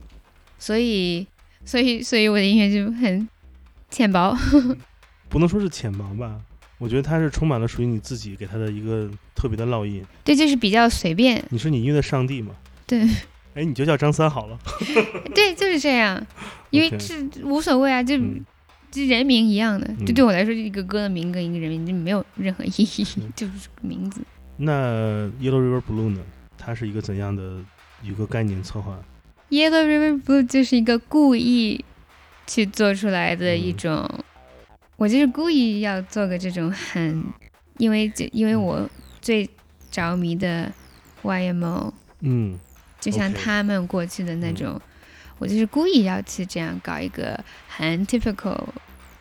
[0.58, 1.26] 所以，
[1.64, 3.28] 所以，所以我的音乐就很
[3.90, 4.36] 浅薄，
[5.28, 6.40] 不能说是浅薄吧，
[6.78, 10.04] 我觉得它是充满了属于你自己给它的一个特别的烙印。
[10.24, 12.54] 对，就是比较随便，你是你音乐的上帝嘛？
[12.86, 13.06] 对，
[13.54, 14.58] 哎，你就叫张三好了。
[15.34, 16.24] 对，就是这样，
[16.70, 18.16] 因为这无所谓啊，就。
[18.16, 18.44] 嗯
[18.92, 20.06] 就人名一样的，嗯。
[20.06, 24.20] 就对我来说，一个歌的名跟一个人名就没有任何意义， 就是个名字。
[24.58, 26.20] 那 Yellow River Blue 呢？
[26.56, 27.56] 它是一个怎样的
[28.02, 28.96] 一个概念策划
[29.50, 31.84] ？Yellow River Blue 就是一个故意
[32.46, 34.08] 去做出来的一种，
[34.96, 37.24] 我就是故意要做个这种很，
[37.78, 38.88] 因为就因为我
[39.20, 39.48] 最
[39.90, 40.70] 着迷的
[41.22, 42.58] YMO，嗯。
[43.00, 44.80] 就像他们过去的那种，
[45.42, 47.36] 我就是故意要去这样搞一个
[47.66, 48.56] 很 typical，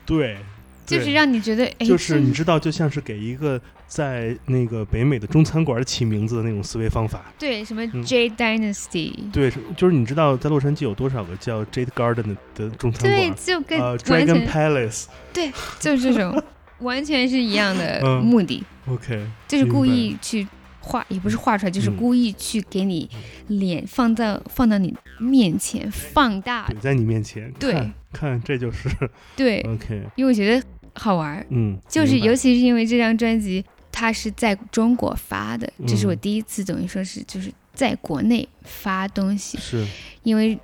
[0.05, 0.38] 对，
[0.86, 7.26] 就是让你觉得，哎，就是你知道，就像是给一个在那个北美的中餐馆起名字的那种思维方法。
[7.39, 15.51] 对什么嗯 J Dynasty，、对，就是你知道在洛杉矶有多少个叫 Jade Garden 的的中餐馆对，就跟，Dragon Palace 对。
[15.80, 16.43] 就是这种，
[16.82, 20.47] 完全是一样的嗯目的，OK，就是故意去
[20.82, 21.95] 画，也不是画出来，就是嗯。
[21.97, 23.09] 故意去给你
[23.47, 28.89] 脸放到放到你面前放大怼，在你面前，对看，看这就是
[29.36, 30.65] 对， OK，因为我觉得
[30.95, 36.19] 好玩儿，嗯，就是尤其是因为这张专辑它是在中国发的，这是我嗯。
[36.19, 39.86] 第一次等于说是就是在国内发东西，是。
[40.23, 40.57] 因为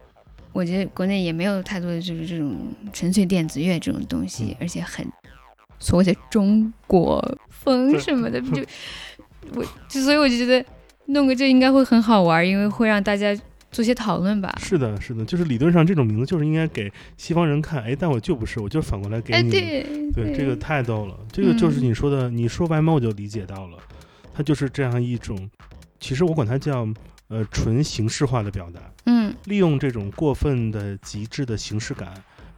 [0.54, 2.56] 我觉得国内也没有太多的就是这种
[2.92, 4.56] 纯粹电子乐这种东西，嗯。
[4.62, 5.06] 而且很
[5.80, 8.66] 所谓的中国风什么的，就
[9.54, 10.64] 我就所以我就觉得
[11.08, 13.36] 弄个这应该会很好玩，因为会让大家
[13.72, 14.54] 做些讨论吧。
[14.60, 19.50] 是的，是的，就是理论上这种名字就是应该给西方人看，哎，但我就不是，我就反过来给哎，你。
[19.52, 23.78] 对对，这个太逗了，这个就是嗯你说的，你说白猫我就理解到了，
[24.34, 25.50] 它就是这样一种，
[26.00, 26.88] 其实我管它叫
[27.28, 32.12] 呃纯形式化的表达，嗯利用这种过分的极致的形式感，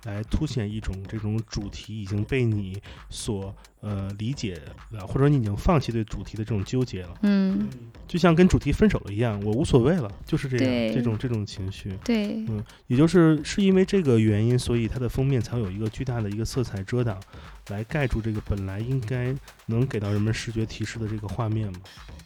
[0.06, 4.60] 来凸显一种这种主题已经被你所呃理解
[4.92, 7.68] 了，或者你已经放弃对主题的这种纠结了，嗯，
[8.08, 11.98] 就像跟主题分手了一样，我无所谓了，就是这样，这种这种情绪。
[12.04, 17.20] 对，嗯，也就是是因为这个原因，所以它的封面才有一个巨大的一个色彩遮挡，
[17.70, 19.36] 来盖住这个本来应该
[19.66, 21.80] 能给到人们视觉提示的这个画面嘛。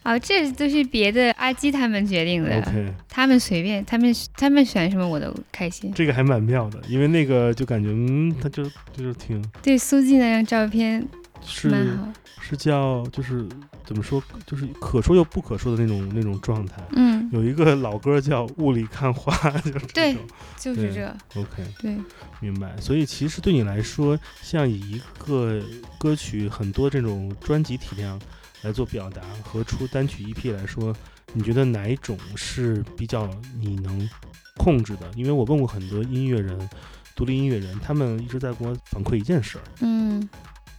[0.04, 5.92] 哦，这都是别的阿基他们决定的 OK，他们随便，他们他们选什么我都开心。
[5.94, 11.08] 这个还蛮妙的，因为那个就感觉嗯，他就就是挺对苏记那张照片，
[11.46, 12.08] 是蛮好。
[12.46, 13.48] 是叫就是
[13.86, 16.84] 怎么说，就是可说又不可说的那种那种状态。
[16.92, 19.34] 嗯，有一个老歌叫《雾里看花》，
[19.72, 19.86] 就是。
[19.94, 20.14] 对
[20.58, 21.08] 就是这。
[21.36, 21.96] OK，对，
[22.42, 22.76] 明白。
[22.82, 25.62] 所以其实对你来说，像以一个
[25.98, 28.20] 歌曲很多这种专辑体量
[28.64, 30.96] 来做表达和出单曲 EP 来说，
[31.34, 34.10] 你觉得哪一种是比较你能
[34.58, 35.12] 控制的？
[35.16, 36.70] 因为我问过很多音乐人、
[37.16, 40.28] 独立音乐人，他们一直在给我反馈一件事儿，嗯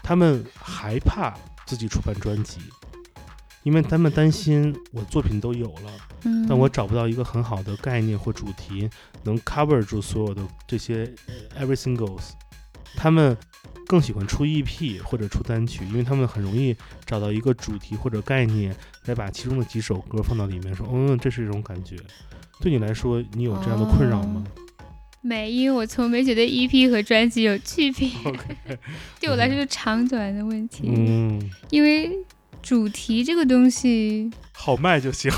[0.02, 1.34] 他们害怕
[1.66, 2.60] 自己出版专辑。
[3.62, 5.90] 因为他们担心我作品都有了，
[6.24, 8.90] 嗯，但我找不到一个很好的概念或主题
[9.22, 11.10] 能 cover 住所有的这些
[11.56, 12.32] 呃 every singles。
[12.94, 13.34] 他们
[13.86, 16.74] 更喜欢出 EP 或者出单曲，因为他们很容易
[17.04, 18.74] 找到一个主题或者概念，
[19.06, 21.96] 来把其中的几首歌放到里面，说，嗯，这是一种感觉。
[22.60, 24.44] 对你来说，你有这样的困扰吗？
[25.20, 28.10] 没，因为我从没觉得 EP 和专辑有区别。
[29.18, 30.84] 对我来说是长短的问题。
[30.86, 32.10] 嗯，因为
[32.62, 35.30] 主题这个东西，好卖就行。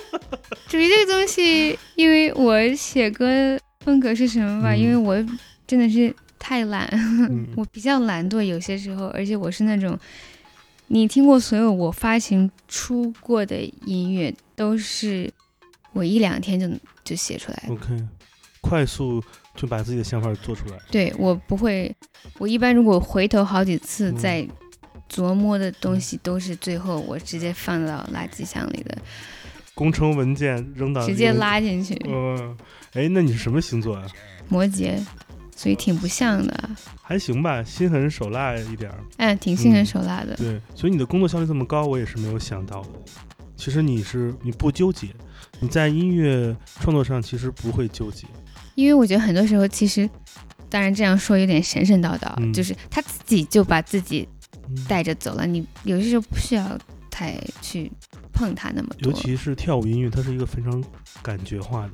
[0.68, 4.72] 主题这个东西，因为我写歌风格是什么吧？
[4.72, 5.16] 嗯因为我
[5.66, 6.14] 真的是
[6.44, 6.88] 太懒，
[7.30, 9.96] 嗯我比较懒惰，有些时候，而且我是那种，
[10.88, 15.32] 你听过所有我发行出过的音乐，都是
[15.92, 16.68] 我一两天就
[17.04, 17.72] 就写出来的。
[17.72, 18.04] OK，
[18.60, 19.22] 快速
[19.54, 20.76] 就把自己的想法做出来。
[20.90, 21.94] 对我不会，
[22.38, 24.48] 我一般如果回头好几次嗯再
[25.08, 28.98] 琢磨的东西，都是最后我直接放到垃圾箱里的，
[29.76, 31.32] 工程文件扔到直接。
[31.32, 31.94] 拉进去。
[32.04, 32.56] 嗯，
[32.94, 34.04] 哎，那你是什么星座啊？
[34.48, 34.98] 摩羯，
[35.62, 38.98] 所以挺不像的，还行吧，心狠手辣一点儿。
[39.18, 40.34] 嗯，挺心狠嗯手辣的。
[40.34, 42.88] 对，所以你的工作效率这么高，我也是没有想到的。
[43.54, 45.06] 其实你是你不纠结，
[45.60, 48.26] 你在音乐创作上其实不会纠结。
[48.74, 50.10] 因为我觉得很多时候其实，
[50.68, 54.28] 当然这样说有点神神叨叨，嗯就是他自己就把自己
[54.68, 56.76] 嗯带着走了，你有些时候不需要
[57.08, 57.88] 太去
[58.32, 59.12] 碰它那么多。
[59.12, 60.82] 尤其是跳舞音乐，它是一个非常
[61.22, 61.92] 感觉化的。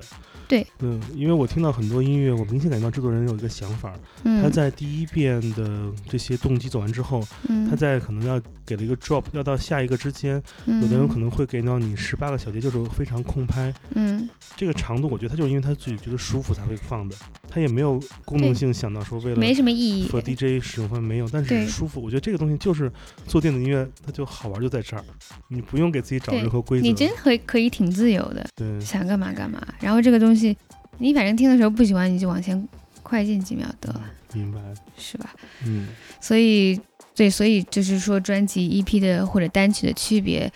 [0.49, 3.95] 对，嗯，因为我听到很多音乐，我明显感觉到制作人有一个想法，
[4.25, 13.73] 嗯，他在第一遍的这些动机走完之后，嗯，他在可能要给了一个 drop，要到下一个之间，嗯有的人可能会给到你十八个小节，就是非常空拍。
[13.95, 17.17] 嗯这个长度，我觉得他就是因为他自己觉得舒服才会放的，
[17.49, 20.07] 他也没有功能性想到说为了没什么意义。
[20.09, 22.03] for DJ 使用方面没有，但是舒服。
[22.03, 22.93] 我觉得这个东西就是
[23.27, 25.03] 做电子音乐，它就好玩就在这儿，
[25.49, 26.87] 你不用给自己找任何规则。
[26.87, 29.67] 你真可以可以挺自由的，对，想干嘛干嘛。
[29.81, 30.55] 然后这个东西，
[30.99, 32.69] 你反正听的时候不喜欢，你就往前
[33.03, 34.05] 快进几秒得了，
[34.35, 34.61] 明白。
[34.97, 35.31] 是吧？
[35.65, 35.89] 嗯
[36.21, 36.79] 所以，
[37.19, 40.49] 对，所以就是说专辑 EP 的或者单曲的区别，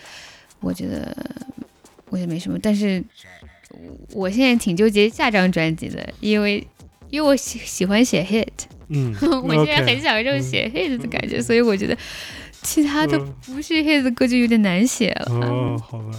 [0.61, 1.13] 我觉得
[2.09, 2.57] 我觉得没什么。
[2.61, 3.03] 但是
[4.13, 6.65] 我现在挺纠结下张专辑的，因为
[7.09, 8.47] 因为我喜喜欢写 hit，
[8.87, 11.97] 嗯， 我现在很享受嗯写 hit 的感觉，所以我觉得
[12.61, 15.25] 其他的嗯不是 hit 的歌就有点难写了。
[15.35, 16.17] 哦，好吧，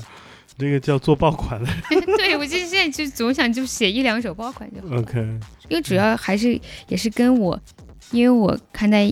[0.59, 1.69] 这个叫做爆款的。
[2.19, 5.01] 对我就是现在就总想就写一两首爆款就好了。
[5.01, 5.19] OK，
[5.71, 7.59] 因为主要还是也是跟我，
[8.11, 9.11] 因为我看待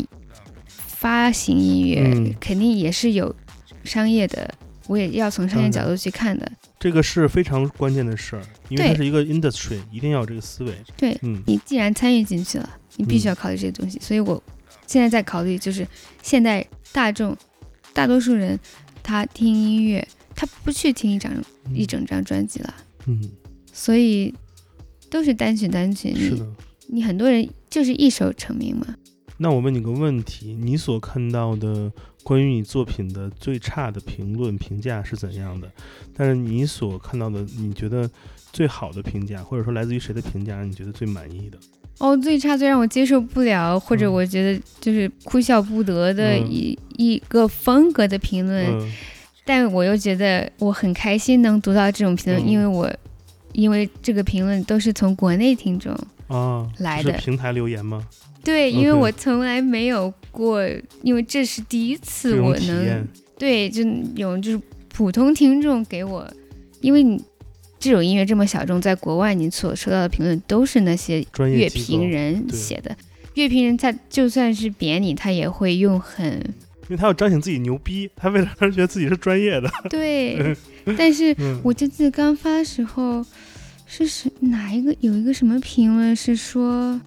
[1.03, 3.35] 发行音乐、嗯肯定也是有
[3.83, 4.49] 商业的，
[4.87, 6.49] 我也要从商业角度去看的。
[6.79, 10.73] 这个是非常关键的事儿，因为它是一个 industry，一定要有这个思维。
[10.97, 13.99] 对嗯你既然参与进去了，你必须要考虑这些东西。
[14.01, 14.41] 所以我
[14.87, 15.85] 现在在考虑，就是
[16.23, 17.37] 现在大众
[17.93, 18.57] 大多数人
[19.03, 21.33] 他听音乐，他不去听一张
[21.75, 22.75] 一整张专辑了，
[23.07, 23.29] 嗯，
[23.73, 24.33] 所以
[25.11, 26.13] 都是单曲单曲。
[26.15, 26.47] 你是的。
[26.87, 28.95] 你很多人就是一首成名嘛。
[29.43, 31.91] 那我问你个问题：你所看到的
[32.23, 35.69] 关于你作品的最差的评论评价是怎样的？
[36.17, 38.09] 但是你所看到的，你觉得
[38.53, 41.59] 最好的评价，或者说来自于谁的评价，让你觉得最满意的？
[41.99, 48.93] 哦，最差最让我接受不了，或者嗯我觉得就是哭笑不得的嗯一、一个风格的评论，嗯
[49.45, 52.89] 但我又觉得我很开心能读到这种评论，嗯因为我
[53.53, 55.93] 因为这个评论都是从国内听众
[56.29, 58.07] 啊，来的平台留言吗？
[58.45, 60.61] 对，因为我从来没有过，
[61.03, 63.07] 因为这是第一次我能，
[63.39, 63.83] 对，就
[64.17, 66.29] 有就是普通听众给我，
[66.81, 67.23] 因为你
[67.79, 72.97] 这种音乐这么小众，在国外你所收到的评论都是那些乐评人写的。
[73.35, 76.33] 乐评人他就算是贬你，他也会用很
[76.83, 79.71] 因为他要彰显自己牛逼，他为了让人觉得自己是专业的。
[79.89, 80.55] 对，
[80.99, 83.25] 但是嗯，我这次刚发的时候，
[83.87, 87.01] 是是哪一个有一个什么评论是说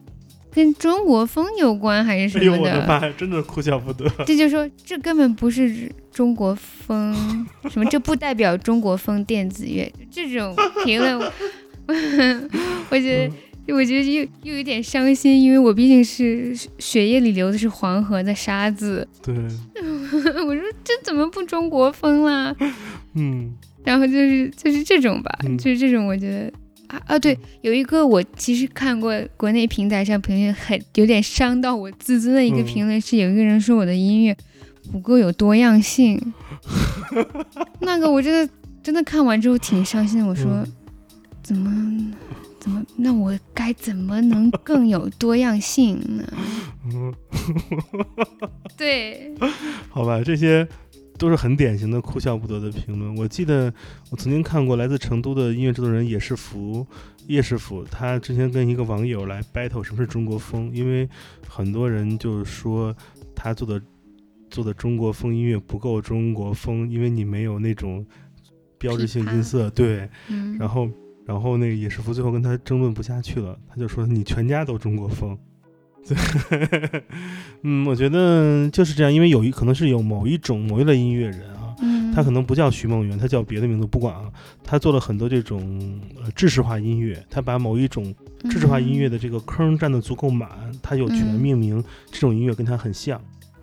[0.56, 4.10] 跟中国风有关还是什哎呦么我的妈，真的哭笑不得。
[4.26, 7.14] 这就说这根本不是中国风，
[7.70, 11.20] 什么这不代表中国风电子乐，这种评论，
[12.90, 19.06] 我觉得我觉得又又有点伤心，因为我毕竟是血液里流的是黄河的沙子。
[19.22, 22.56] 对，我说这怎么不中国风啦？
[23.16, 23.54] 嗯
[23.84, 26.52] 然后就是就是这种吧，嗯就是这种，我觉得
[26.88, 34.36] 啊啊，对，有一个我其实看过国内平台上评论很有点伤到我自尊的一个嗯评论，是有一个人说我的音乐
[34.92, 36.20] 不够有多样性，
[37.82, 40.26] 那个我真的真的看完之后挺伤心的。
[40.26, 40.68] 我说、嗯
[41.46, 41.70] 怎么
[42.60, 46.24] 怎么，那我该怎么能更有多样性呢？
[46.92, 47.14] 嗯，
[48.76, 49.32] 对，
[49.90, 50.68] 好吧，这些
[51.18, 53.16] 都是很典型的哭笑不得的评论。
[53.16, 53.74] 我记得
[54.10, 56.86] 我曾经看过来自成都的音乐制作人叶世福，
[57.28, 61.08] 叶师傅，他之前跟一个网友来 battle 什么是中国风，因为
[61.48, 62.96] 很多人就说
[63.34, 63.82] 他做的
[64.50, 68.06] 做的中国风音乐不够中国风，因为你没有那种
[68.78, 70.10] 标志性音色，对。
[70.28, 70.90] 嗯，然后，
[71.26, 75.38] 然后那个叶师傅最后跟他争论不下去了，他就说你全家都中国风。
[76.08, 77.02] 对，
[77.64, 84.32] 嗯，我觉得就是这样，因为有一可能是有某一种某一类音乐人啊，嗯，他可能不叫徐梦圆，他叫别的名字，不管啊，
[84.64, 88.14] 他做了很多这种呃知识化音乐，他把某一种
[88.50, 90.50] 知识化音乐的这个坑占得足够满，
[90.82, 91.40] 他有权嗯。
[91.40, 93.20] 命名这种音乐跟他很像，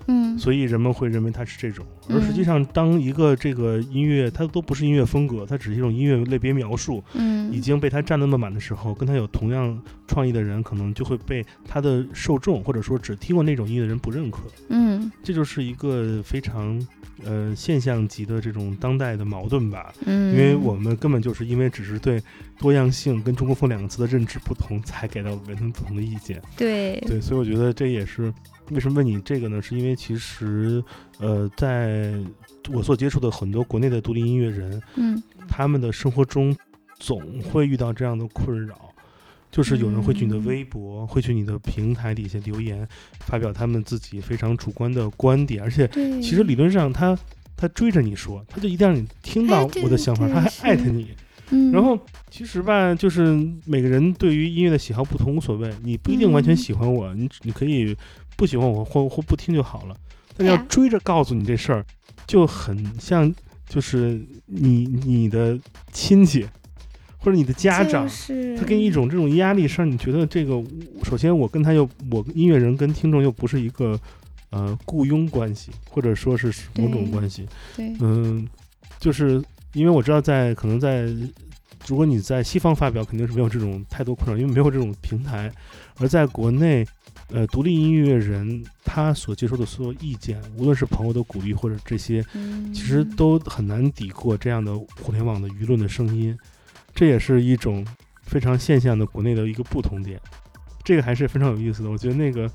[0.06, 1.84] 嗯，所以人们会认为它是这种。
[2.08, 14.40] 而嗯实际上，当一个这个音乐它都不是音乐风格，它只是一种音乐类别描述，嗯，已经被它占那么满的时候，跟他有同样创意的人，可能就会被他的受众或者说只听过那种音乐的人不认可。
[14.68, 16.80] 嗯这就是一个非常
[17.24, 19.92] 呃现象级的这种当代的矛盾吧。
[20.04, 22.20] 嗯，因为我们根本就是因为只是对
[22.58, 26.40] 多样性跟中国风两个词的认知不同，才给到人们不同的意见。
[26.56, 28.32] 对对，所以我觉得这也是
[28.72, 29.60] 为什么问你这个呢？
[29.62, 30.82] 是因为其实
[31.18, 32.14] 呃，在
[32.72, 35.22] 我所接触的很多国内的独立音乐人，嗯。
[35.48, 36.56] 他们的生活中
[36.98, 38.90] 总会遇到这样的困扰，
[39.50, 40.44] 就是有人会去你的嗯。
[40.46, 42.86] 微博，会去你的平台底下留言，
[43.26, 45.86] 发表他们自己非常主观的观点，而且，
[46.22, 47.18] 其实理论上他
[47.56, 51.10] 他追着你说，他就一定让你听到我的想法，对他还艾特你。
[51.50, 51.98] 嗯，然后
[52.30, 56.56] 其实吧，就是每个人对于音乐的喜好不同无所谓，你不一定完全嗯。
[56.56, 57.94] 喜欢我，你你可以
[58.36, 59.96] 不喜欢我或或不听就好了。
[60.36, 61.84] 但要追着告诉你这事儿，
[62.26, 63.32] 就很像
[63.68, 65.58] 就是你你的
[65.92, 66.46] 亲戚
[67.18, 70.62] 或者你的家长，就是他给你一种这种压力，是让你觉得这个，
[71.04, 73.98] 首先我跟他又我音乐人跟听众又不是一个
[74.50, 78.48] 呃雇佣关系，或者说是某种关系，对，嗯，
[78.98, 79.40] 就是
[79.74, 81.02] 因为我知道在可能在，
[81.86, 85.52] 如果你在西方发表，肯定是没有这种太多困扰，因为没有这种平台。
[85.98, 86.84] 而在国内，
[87.28, 96.36] 呃，独立音乐人他所接受的所有意见，无论是朋友的鼓励或者这些，嗯其实都很难抵过这样的互联网的舆论的声音。
[96.94, 97.86] 这也是一种
[98.22, 100.20] 非常现象的国内的一个不同点，
[100.84, 101.90] 这个还是非常有意思的。
[101.90, 102.50] 我觉得那个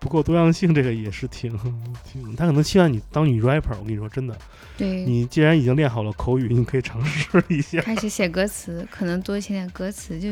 [0.00, 1.56] 不够多样性，这个也是挺
[2.04, 3.78] 挺，他可能希望你当女 rapper。
[3.78, 4.36] 我跟你说，真的。
[4.76, 7.80] 对，你既然已经练好了口语，你可以尝试一下。
[7.80, 10.28] 开始写歌词，可能多写点歌词就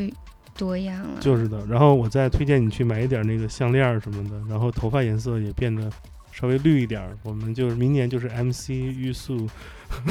[0.57, 1.17] 多样了。
[1.19, 5.89] 就是的，然后我再推荐你去买一点那个项链什么的，然后头发颜色也变得
[6.31, 7.01] 稍微绿一点。
[7.23, 9.47] 我们就是明年就是 MC 玉素，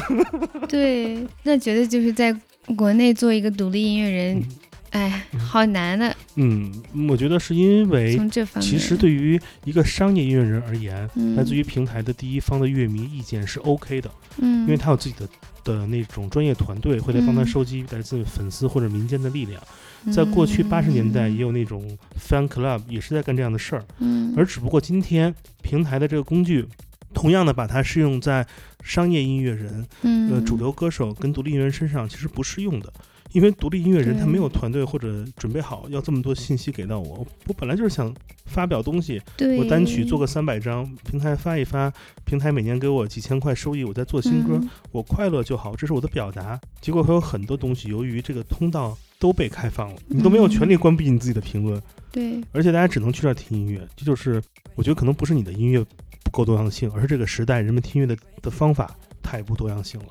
[0.68, 2.34] 对，那觉得就是在
[2.76, 4.45] 国内做一个独立音乐人，嗯
[4.90, 6.16] 哎，嗯好难的。
[6.36, 6.72] 嗯，
[7.09, 15.28] 我觉得是因为从这方面，其实对于一个商业音乐人而言，嗯，来自于平台的第一方的乐迷意见是 OK 的，嗯，因为他有自己的
[15.64, 19.61] 的那种专业团队会来帮他嗯收集来自粉丝或者民间的力量。
[20.12, 23.84] 在过去八十年代也有，那种 fan club 也是在干这样的事儿。
[23.98, 26.66] 嗯，而只不过今天平台的这个工具，
[27.12, 28.46] 同样的把它适用在
[28.82, 32.92] 商业音乐人、嗯，呃主流歌手跟独立音乐人身上，其实不适用的。
[33.32, 41.92] 因为独立音乐人他没有团队或者准备好要这么多信息给到我，我本来就是想发表东西，对我单曲做个三百张，平台发一发，
[42.24, 46.61] 平台每年给我几千块收益，我在做新歌，嗯我快乐就好，这是我的表达。
[46.80, 51.80] 结果会有很多东西，由于这个通道都被开放了，你都没有权利关闭你自己的评论，
[52.12, 54.42] 对，而且大家只能去这儿听音乐，这就是
[54.74, 55.82] 我觉得可能不是你的音乐
[56.22, 60.06] 不够多样性，而是这个时代人们听音乐的的方法太不多样性了，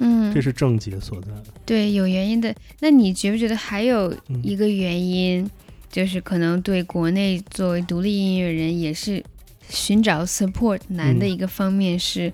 [0.00, 1.28] 嗯，这是症结所在。
[1.64, 2.54] 对有原因的。
[2.80, 4.38] 那你觉不觉得还有嗯。
[4.42, 5.48] 一个原因，
[5.90, 9.24] 就是可能对国内作为独立音乐人也是
[9.70, 11.30] 寻找 support 难的嗯。
[11.30, 12.30] 一个方面是，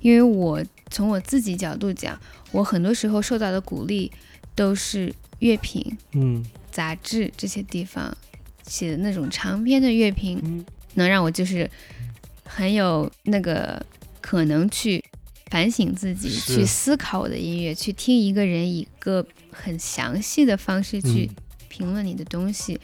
[0.00, 2.18] 因为我从我自己角度讲，
[2.52, 4.10] 我很多时候受到的鼓励
[4.54, 5.12] 都是
[5.44, 6.44] 乐评、嗯。
[6.70, 8.16] 杂志这些地方
[8.66, 10.64] 写的那种长篇的乐评，嗯。
[10.94, 11.70] 能让我就是
[12.44, 13.84] 很有那个
[14.20, 15.04] 可能去
[15.50, 21.36] 反省自己，去思考我的音乐，去听一个人以一个很详细的方式去嗯。
[21.68, 22.78] 评论你的东西，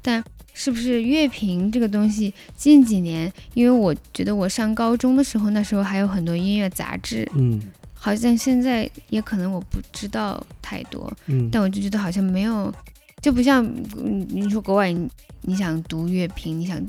[0.00, 7.60] 但是不是乐评这个东西，近几年，因为我觉得我上高中的时候，那时候还有很多音乐杂志，嗯
[8.02, 12.74] 好像现在也可能我不知道太多，嗯，但我就觉得好像没有，
[13.20, 13.62] 就不像
[13.98, 15.06] 嗯你说国外你
[15.42, 16.80] 你想读乐评，你想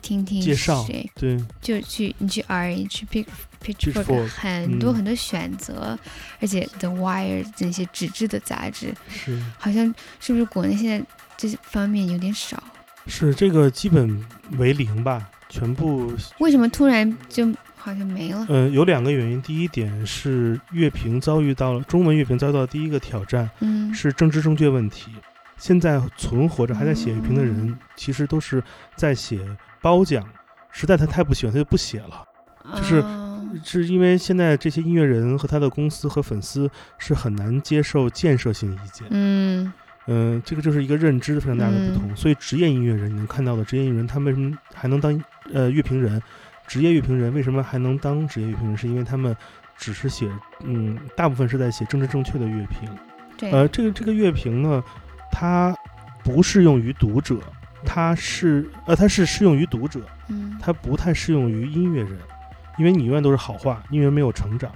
[0.00, 3.26] 听听介绍谁，对，就去你去 R 去 Pick
[3.62, 5.98] Pitchfork，Pitchfork 很多嗯很多选择，
[6.40, 11.06] 而且 The Wire 这些纸质的杂志，是好像是不是国内现在
[11.36, 12.62] 这方面有点少？
[13.06, 14.18] 是这个基本
[14.56, 17.46] 为零吧，全部为什么突然就
[17.84, 18.46] 好像没了？
[18.48, 19.42] 呃，有两个原因。
[19.42, 25.12] 第一点是乐评遭遇到了中文乐评遭遇到的第一个挑战嗯，是政治正确问题。
[25.58, 28.62] 现在存活着还在写乐评的人嗯，其实都是
[28.96, 29.38] 在写
[29.82, 30.26] 褒奖。
[30.70, 32.24] 实在他太不喜欢，他就不写了。
[32.74, 39.06] 就是哦是因为现在这些音乐人和他的公司和粉丝是很难接受建设性意见。
[39.10, 39.70] 嗯
[40.06, 42.16] 嗯、这个就是一个认知非常大的不同。
[42.16, 45.22] 所以职业音乐人，你能看到的职业音乐人，他们为什么还能当
[45.52, 46.20] 呃乐评人？
[46.66, 48.76] 职业乐评人为什么还能当职业乐评人？
[48.76, 49.36] 是因为他们
[49.76, 50.30] 只是写，
[50.64, 52.88] 嗯，大部分是在写政治正确的乐评。
[53.36, 54.82] 对，呃，这个这个乐评呢，
[55.30, 55.76] 它
[56.22, 57.38] 不适用于读者，
[57.84, 62.18] 它是呃，它是适用于读者，嗯它不太适用于音乐人，
[62.78, 64.70] 因为你永远都是好话，音乐人没有成长。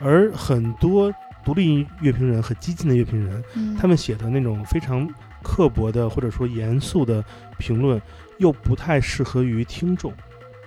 [0.00, 1.12] 而很多
[1.44, 5.08] 独立乐评人和激进的乐评人，嗯他们写的那种非常
[5.42, 7.22] 刻薄的或者说严肃的
[7.58, 8.00] 评论，
[8.38, 10.12] 又不太适合于听众，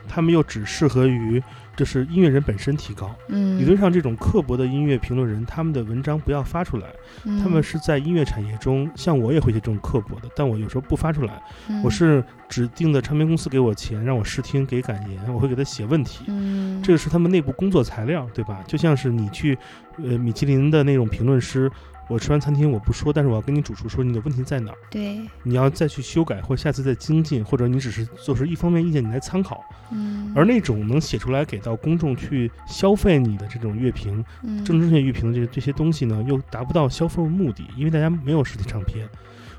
[0.07, 1.41] 他们又只适合于
[1.75, 3.15] 就是音乐人本身提高。
[3.27, 6.87] 嗯理论上，这种刻薄的音乐评论人，他们的文章不要发出来。
[7.23, 11.41] 嗯他们是在音乐产业中，像我也会写这种刻薄的，但我有时候不发出来。
[11.69, 16.25] 嗯我是指定的唱片公司给我钱，让我试听给感言，我会给他写问题。
[16.27, 18.63] 嗯这个是他们内部工作材料，对吧？
[18.67, 19.57] 就像是你去，
[19.97, 21.69] 呃，米其林的那种评论师，
[22.07, 29.63] 我吃完餐厅我不说，但是我要跟你主厨说你的问题在哪儿，对你要再去修改或下次再精进，或者你只是做出一方面意见，你来参考。
[29.91, 39.07] 嗯而那种能写出来给到公众去消费你的这种乐评，嗯政治正确乐评的这这些东西呢，又达不到销售目的，因为大家没有实体唱片，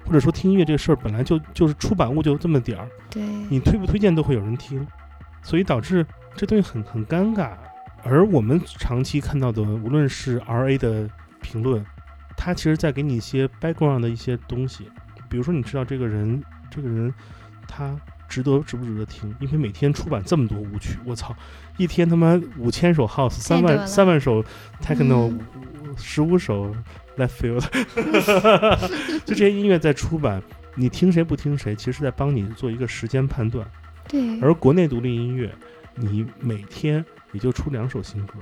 [0.05, 4.87] 或者说听音乐这个事儿本来就就是出版物就这么点儿，对你推不推荐都会有人听，
[5.43, 7.53] 所以导致这东西很很尴尬。
[8.05, 11.11] 而我们长期看到的，无论是 R A 的
[11.41, 11.85] 评论，
[12.41, 14.89] 它其实在给你一些 background 的一些东西，
[15.29, 16.41] 比如说你知道这个人，
[16.71, 17.13] 这个人
[17.67, 17.95] 他
[18.29, 19.35] 值得值不值得听？
[19.41, 21.35] 因为每天出版这么多舞曲，我操，
[21.77, 24.43] 一天他妈五千首 house，三万三万首
[24.81, 26.73] techno，嗯十五首
[27.17, 27.61] left field，
[29.27, 30.41] 就这些音乐在出版，
[30.77, 33.69] 你听谁不听谁，其实是在帮你做一个时间判断。
[34.07, 35.53] 对，而国内独立音乐，
[35.97, 38.35] 你每天也就出两首新歌，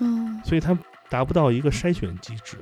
[0.00, 2.58] 嗯所以它达不到一个筛选机制。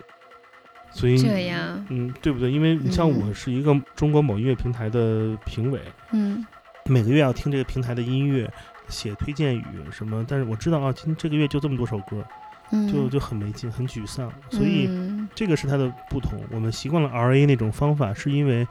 [0.97, 2.51] 所以，这样嗯，对不对？
[2.51, 5.81] 因为你像嗯我是一个中国某音乐平台的评委，
[6.13, 6.45] 嗯
[6.87, 8.51] 每个月要听这个平台的音乐，
[8.89, 12.25] 写推荐语什么，但是我知道啊，今这个月就这么多首歌，
[12.71, 14.33] 嗯就就很没劲，很沮丧。
[14.51, 16.41] 所以嗯这个是它的不同。
[16.51, 18.67] 我们习惯了 R A 那种方法，是因为，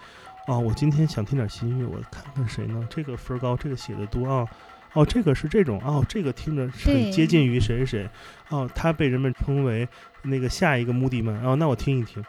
[0.47, 2.87] 啊，我今天想听点新音乐，我看看谁呢？
[2.89, 4.47] 这个分高，这个写的多啊。
[4.93, 8.09] 哦，这个是这种哦，这个听着很接近于谁谁谁，
[8.47, 9.85] 哦，他被人们称为
[10.25, 12.23] 那个下一个穆迪曼，哦，那我听一听。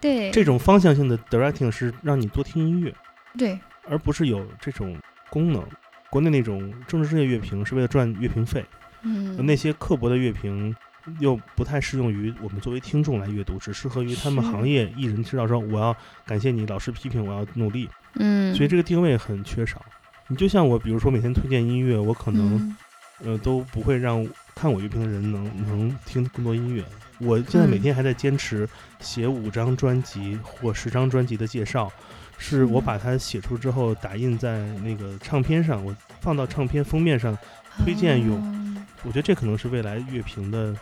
[0.00, 0.30] 对。
[0.30, 2.94] 这种方向性的 directing 是让你多听音乐，
[3.36, 3.58] 对。
[3.88, 4.96] 而不是有这种
[5.28, 5.62] 功能。
[6.08, 8.64] 国内那种政治正确乐评是为了赚乐评费，
[9.02, 9.44] 嗯。
[9.44, 10.74] 那些刻薄的乐评
[11.18, 15.94] 又不太适用于我们作为听众来阅读，只适合于他们行业艺人知道说我要
[16.26, 19.84] 感谢你老师批评，我要努力，嗯，所以这个定位很缺少。
[20.28, 22.76] 你就像我，比如说每天推荐音乐，我可能、嗯。
[23.22, 26.84] 呃都不会让看我乐评的人能能听更多音乐。
[27.18, 28.68] 我现在每嗯天还在坚持
[29.00, 31.92] 写五张专辑或十张专辑的介绍，
[32.38, 37.36] 是我嗯把它写出之后打印在那个唱片上，我放到唱片封面上
[37.84, 38.86] 推荐用哦。
[39.02, 40.74] 我觉得这可能是未来乐评的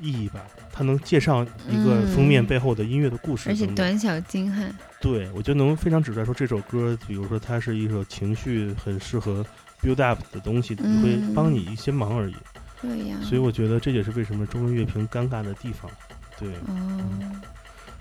[0.00, 0.40] 意义吧，
[0.72, 2.46] 它能介绍一个封面嗯。
[2.46, 9.44] 背后的音乐的故事而且短小精悍，对我就能非常指出来说这首歌，比如说它是一首情绪很适合
[9.82, 11.02] build up 的东西，嗯。
[11.02, 12.34] 会帮你一些忙而已。
[12.82, 15.90] 这样，所以我觉得这也是为什么中文乐评尴尬的地方。
[16.38, 17.00] 对，哦，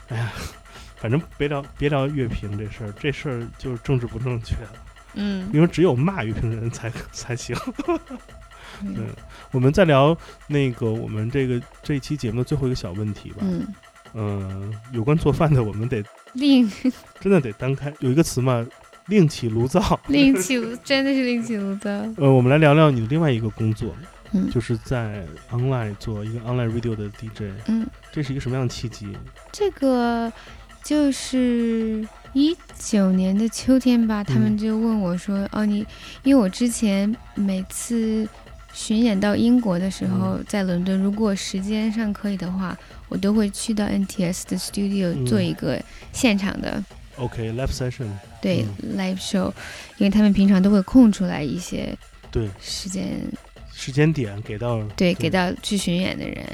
[0.10, 0.32] 哎呀，
[0.98, 4.74] 反正别聊别聊乐评这事儿，这事儿就是政治不正确了，
[5.16, 7.56] 嗯因为只有骂乐评人才才行。
[8.84, 9.08] 嗯嗯，
[9.52, 10.18] 我们再聊
[10.48, 13.38] 那个我们这个这一期节目的最后一个小问题吧。
[13.42, 13.68] 嗯，
[14.14, 16.04] 嗯，有关做饭的，我们得
[16.34, 16.68] 另
[17.20, 17.94] 真的得单开。
[18.00, 18.66] 有一个词嘛，
[19.08, 20.00] 另起炉灶。
[20.08, 23.94] 另起炉真的是另起炉灶， 呃，我们来聊聊你的另外一个工作，
[24.32, 24.50] 嗯。
[24.50, 27.54] 就是在 online 做一个 online radio 的 DJ。
[27.68, 29.08] 嗯，这是一个什么样的契机？
[29.52, 30.32] 这个
[30.84, 35.86] 就是一九年的秋天吧，他们嗯就问我说：“哦，你
[36.24, 38.28] 因为我之前每次
[38.74, 40.46] 巡演到英国的时候，嗯。
[40.48, 42.78] 在伦敦，如果时间上可以的话，
[43.10, 45.80] 我都会去到 NTS 的 studio 嗯做一个
[46.14, 46.84] 现场的、
[47.18, 48.08] OK，live session，
[48.42, 48.66] 对、
[48.98, 49.52] live show，
[49.98, 51.96] 因为他们平常都会空出来一些
[52.32, 53.22] 对，时间，
[53.82, 56.46] 时间点给到对，给到去巡演的人，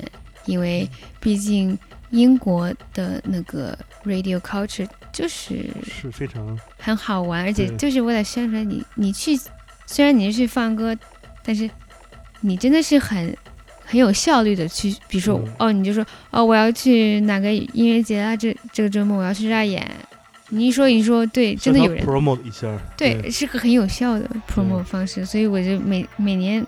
[0.46, 0.90] 因为
[1.20, 1.78] 毕竟
[2.12, 9.38] 英国的那个 radio culture 就是是非常很好玩，而且就是为了宣传你，你去，
[9.86, 10.98] 虽然你是去放歌，
[11.44, 11.70] 但是
[12.40, 13.36] 你真的是很
[13.84, 15.54] 很有效率的去，比如说、嗯。
[15.60, 19.86] 哦，你就说哦，我要去哪个音乐节啊，这这个周末我要去这儿演，
[20.48, 26.66] 你一说一说，对，真的有人 promote 一下，对，是个很有效的 promote 方式，所以我就每每年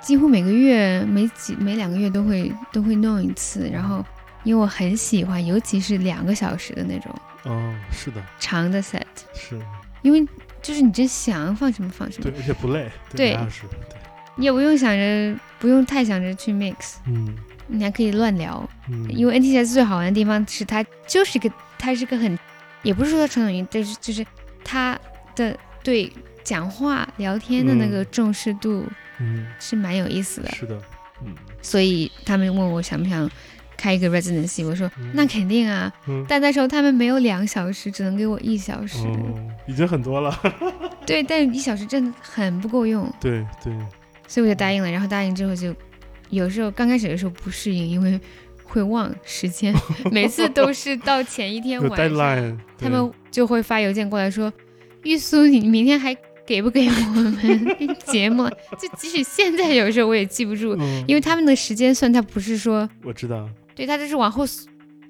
[0.00, 4.04] 几乎每个月每几每两个月都会都会弄一次，然后
[4.44, 7.14] 因为我很喜欢，尤其是两个小时的那种
[7.44, 9.02] 哦，是的，长的 set，
[9.34, 9.60] 是。
[10.02, 10.26] 因为
[10.62, 13.98] 就是你真想放什么放什么对，，而且不累，对俩小时，对，
[14.36, 17.36] 你也不用想着不用太想着去 mix，嗯
[17.66, 22.38] 你还可以乱聊，嗯，因为 NTS 最好玩的地方是它就是个它是个很，
[22.82, 24.26] 也不是说传统音，但是就是
[24.64, 24.98] 它
[25.36, 26.10] 的对
[26.42, 28.90] 讲话聊天的那个重视度嗯
[29.58, 30.80] 是蛮有意思的，是的，
[31.24, 31.34] 嗯。
[31.62, 33.30] 所以他们问我想不想
[33.76, 35.10] 开一个 residency，我说嗯。
[35.14, 40.36] 那肯定啊，嗯，但那时候他们没有两小时，只能给我一小时，哦，已经很多了，
[41.06, 43.72] 对，但一小时真的很不够用，对对，
[44.26, 44.90] 所以我就答应了。
[44.90, 45.74] 然后答应之后就
[46.30, 48.18] 有时候刚开始的时候不适应，因为
[48.64, 49.74] 会忘时间，
[50.12, 54.52] 每次都是到前一天晚上，deadline，他们就会发邮件过来说
[55.02, 56.16] ：“玉苏，你明天还
[56.50, 57.36] 给不给我们
[58.10, 64.44] 节目？” 就即使现在有时候我也记不住，嗯，因为他们的时间算，他不是说我知道，对他就是往后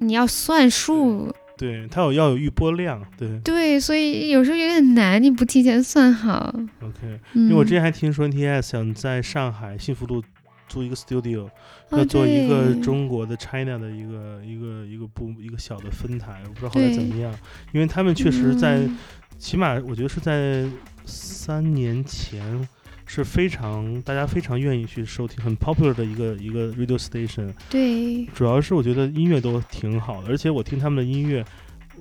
[0.01, 3.39] 你要算数，对，他有要有预播量，对。
[3.43, 6.55] 对，所以有时候有点难，你不提前算好。
[6.83, 10.23] ，OK，嗯，因为我之前还听说 NTS 想在上海幸福路
[10.69, 11.49] 租一个 studio，
[11.89, 17.35] 哦要做一个中国的 China 的一个一个一个部一个小的分台，我不知道后来怎么样，
[17.73, 18.99] 因为他们确实在嗯。
[19.39, 20.67] 起码我觉得是在
[21.05, 22.69] 三年前
[23.07, 28.25] 是非常大家非常愿意去收听很 popular 的一个一个 radio station，对。
[28.27, 31.45] 主要是我觉得音乐都挺好的，而且我听他们的音乐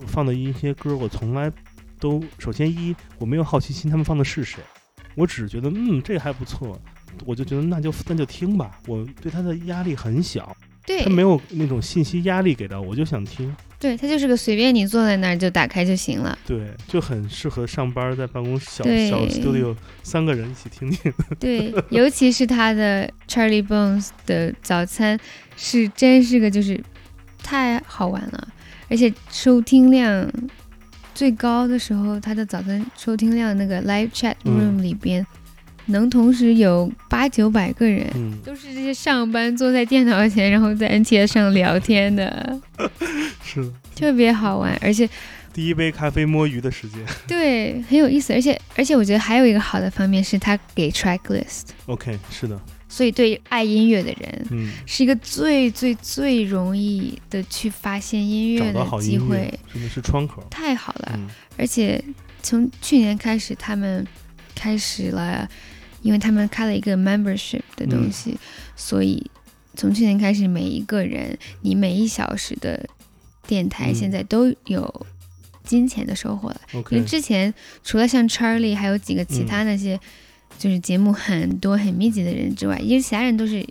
[0.06, 1.52] 放的一些歌，我从来
[2.00, 4.62] 都首先一我没有好奇心他们放的是谁，
[5.16, 6.80] 我只是觉得嗯这个还不错，
[7.26, 10.56] 我就觉得那就那就听吧，我对他的压力很小，
[10.86, 11.04] 对。
[11.04, 16.38] 他没有那种信息压力给到我，就想听，对，它就是个随便你坐在那儿就打开就行了。
[16.46, 19.74] 对，就很适合上班在办公室小对小 studio
[20.04, 25.18] 三个人一起听听，对，尤其是他的 Charlie Bones 的早餐
[25.56, 26.78] 是真是个就是
[27.42, 28.48] 太好玩了，
[28.90, 30.30] 而且收听量
[31.16, 35.26] 最高的时候，他的早餐收听量那个 live chat 嗯 room 里边、
[35.90, 38.10] 能同时有八九百个人。
[38.16, 42.60] 嗯，都是这些上班坐在电脑前，然后在 NTS 上聊天的，
[43.44, 43.62] 是。
[43.62, 45.08] 的，特别好玩，而且
[45.52, 47.00] 第一杯咖啡摸鱼的时间。
[47.28, 52.58] 对很有意思，而且而且我觉得还有一个好的方面是他给 track list，，OK，是的，
[52.88, 61.12] 所以对爱音乐的人嗯，是一个最最最容易的去发现音乐的机会，真的是窗口，太好了。
[61.16, 61.28] 嗯。
[61.58, 62.02] 而且
[62.42, 64.08] 从去年开始，他们
[64.56, 65.46] 开始了，
[66.02, 68.38] 因为他们开了一个 membership 的嗯东西，
[68.76, 69.30] 所以
[69.76, 72.88] 从去年开始，每一个人你每一小时的
[73.48, 75.06] 电台嗯现在都有
[75.64, 76.62] 金钱的收获了。
[76.92, 77.54] 因为之前
[77.84, 80.00] 除了像 Charlie 还有几个其他那些。
[80.58, 83.66] 就是节目很多很密集的人之外，因为其他人都是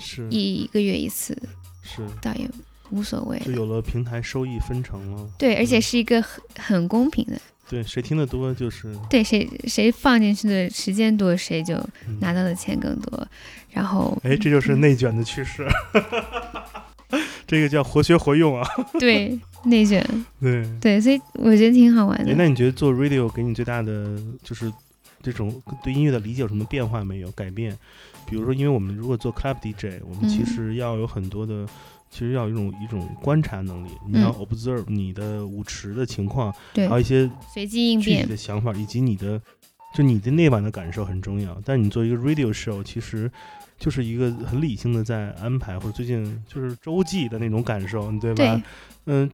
[0.00, 1.40] 是一个月一次，
[1.82, 2.04] 是。
[2.20, 2.50] 倒也
[2.90, 3.38] 无所谓。
[3.44, 5.30] 就有了平台收益分成了。
[5.38, 7.40] 对，而且嗯是一个很很公平的，
[7.72, 11.74] 对，谁听得多就是对谁谁放进去的时间多，谁就
[12.06, 13.26] 嗯拿到的钱更多。
[13.70, 15.66] 然后，哎，这就是内卷的趋势。
[17.46, 18.68] 这个叫活学活用啊。
[19.00, 20.06] 对内卷，
[20.38, 20.68] 对。
[20.82, 22.34] 对，所以我觉得挺好玩哎，的。
[22.36, 24.70] 那你觉得做 radio 给你最大的就是
[25.22, 27.30] 这种对音乐的理解有什么变化没有？
[27.30, 27.74] 改变？
[28.26, 31.66] 比如说，因为我们如果做 club DJ，我们其嗯实要有很多的。
[32.12, 36.86] 其实要有一种一种观察能力，你要嗯 observe 你的舞池的情况，对。
[36.86, 39.40] 还有一些随机应变，的想法，以及你的
[39.94, 41.58] 就你的那晚的感受很重要。
[41.64, 43.32] 但你做一个 radio show，其实
[43.78, 48.44] 就是一个很理性的在安排，或者最近就是周记的那种感受，对吧？
[48.44, 48.62] 对，
[49.06, 49.30] 嗯，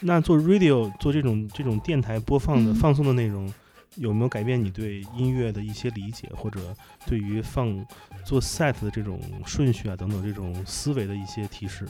[0.00, 2.74] 那做 radio 做这种这种电台播放的、嗯。
[2.74, 3.50] 放送的内容，
[3.96, 6.74] 有没有改变你对音乐的一些理解，或者
[7.06, 7.84] 对于放
[8.24, 11.86] 做 set 的这种顺序啊等等这种思维的一些提示？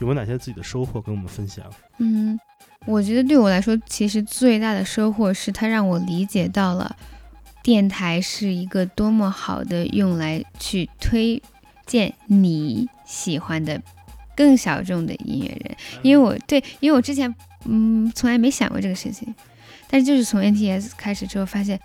[0.00, 1.64] 有没有哪些自己的收获跟我们分享？
[1.98, 2.38] 嗯，
[2.86, 6.96] 我觉得对我来说，其实最大的收获是它让我理解到了
[7.62, 11.40] 电台是一个多么好的用来去推
[11.86, 13.80] 荐你喜欢的
[14.34, 15.76] 更小众的音乐人。
[16.02, 17.32] 因为我对，因为我之前
[17.66, 19.32] 嗯从来没想过这个事情，
[19.92, 21.78] 但是就是从 NTS 开始之后发现，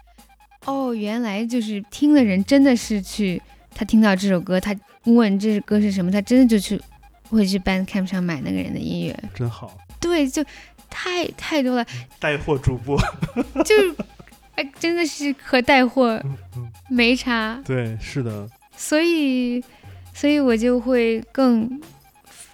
[0.64, 3.42] 哦，原来就是听的人真的是去
[3.76, 4.74] 他听到这首歌，他
[5.04, 6.82] 问这首歌是什么，他真的就去
[7.30, 9.24] 会去 Bandcamp 上买那个人的音乐。
[9.36, 10.42] 真好，对，就
[10.90, 11.86] 太太多了，
[12.18, 12.98] 带货主播，
[13.66, 13.76] 就
[14.56, 16.18] 哎，真的是和带货
[16.90, 19.62] 没差，对，是的，所以，
[20.14, 21.82] 所以我就会更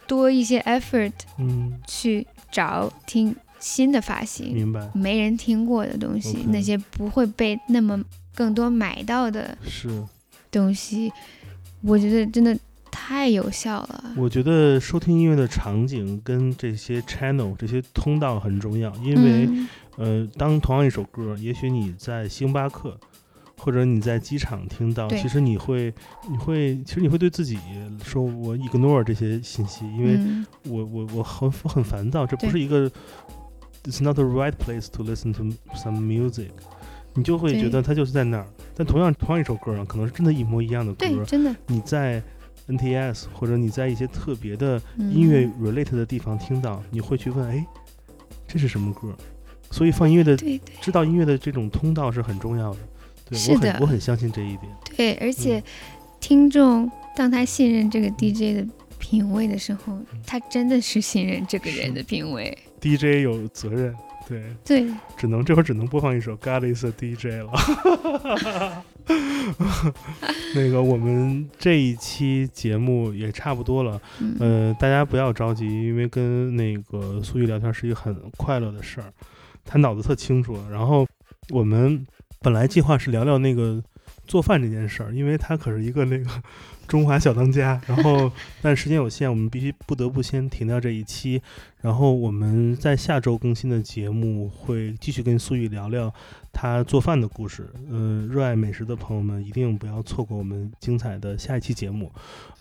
[0.07, 7.97] 多一些 effort 嗯，去找听新的发型，明白，没人听过的东西那些不会被那么
[8.35, 9.89] 更多买到的是。
[10.51, 11.09] 东西，
[11.81, 12.55] 我觉得真的
[12.91, 14.13] 太有效了。
[14.17, 19.67] 我觉得收听音乐的场景跟这些 channel 这些通道很重要，因为、嗯。
[19.95, 22.99] 呃，当同样一首歌，也许你在星巴克
[23.57, 25.93] 或者你在机场听到，其实你会
[26.29, 27.57] 你会其实你会对自己
[28.03, 30.45] 说，我 ignore 这些信息，因为嗯。
[30.65, 32.91] 我我我很我很烦躁，这不是一个
[33.83, 35.43] it's not the right place to listen to
[35.75, 36.49] some music，
[37.13, 38.47] 你就会觉得它就是在那儿。
[38.75, 41.55] 但同样同样一首歌啊，可能是真的一模一样的对，歌，真的。
[41.67, 42.21] 你在
[42.67, 47.65] NTS 或者你在一些特别的嗯音乐 relate 的地方听到，你会去问，哎，
[48.47, 49.13] 这是什么歌？
[49.69, 50.75] 所以放音乐的对对。
[50.81, 52.79] 知道音乐的这种通道是很重要的。
[53.29, 54.71] 对我很我很相信这一点。
[54.95, 55.63] 对，而且嗯。
[56.19, 58.65] 听众当他信任这个 DJ 的
[58.97, 62.57] 品味的时候，他真的是信任这个人的品味。
[62.83, 63.95] DJ 有责任，
[64.27, 64.85] 对，对，
[65.15, 68.83] 只能这会儿只能播放一首《God Is a DJ》了。
[70.53, 79.13] 那个，我们这一期节目也差不多了，嗯，呃，大家不要着急，因为跟那个苏玉聊天是一个很快乐的事儿，
[79.63, 80.57] 他脑子特清楚。
[80.69, 81.07] 然后
[81.51, 82.05] 我们
[82.41, 83.81] 本来计划是聊聊那个
[84.27, 86.29] 做饭这件事儿，因为他可是一个那个
[86.93, 87.81] 中华小当家。
[87.89, 91.41] 然后，但时间有限，我们必须不得不先停掉这一期。
[91.81, 96.13] 然后我们在下周更新的节目会继续跟苏玉聊聊
[96.51, 97.67] 他做饭的故事。
[97.89, 102.11] 嗯、热爱美食的朋友们一定不要错过我们精彩的下一期节目。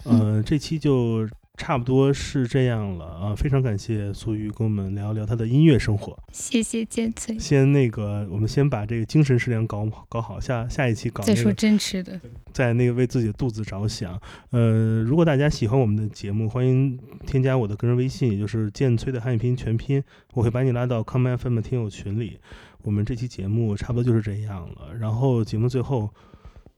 [0.05, 6.19] 呃，这期就差不多是这样了啊、非常感谢苏玉跟我们聊聊他的音乐生活。
[6.33, 7.39] 谢谢建崔。
[7.39, 12.21] 先那个，我们先把这个精神食粮搞搞好，下下一期搞再说，真吃的，
[12.53, 14.21] 在那个为自己的肚子着想。
[14.51, 20.03] 呃，如果大家喜欢我们的节目，欢迎添加我的个人微信，也就是剑崔的汉语拼音全拼，
[20.33, 22.39] 我会把你拉到 Come FM 的听友群里。
[22.83, 26.11] 我们这期节目差不多就是这样了，然后节目最后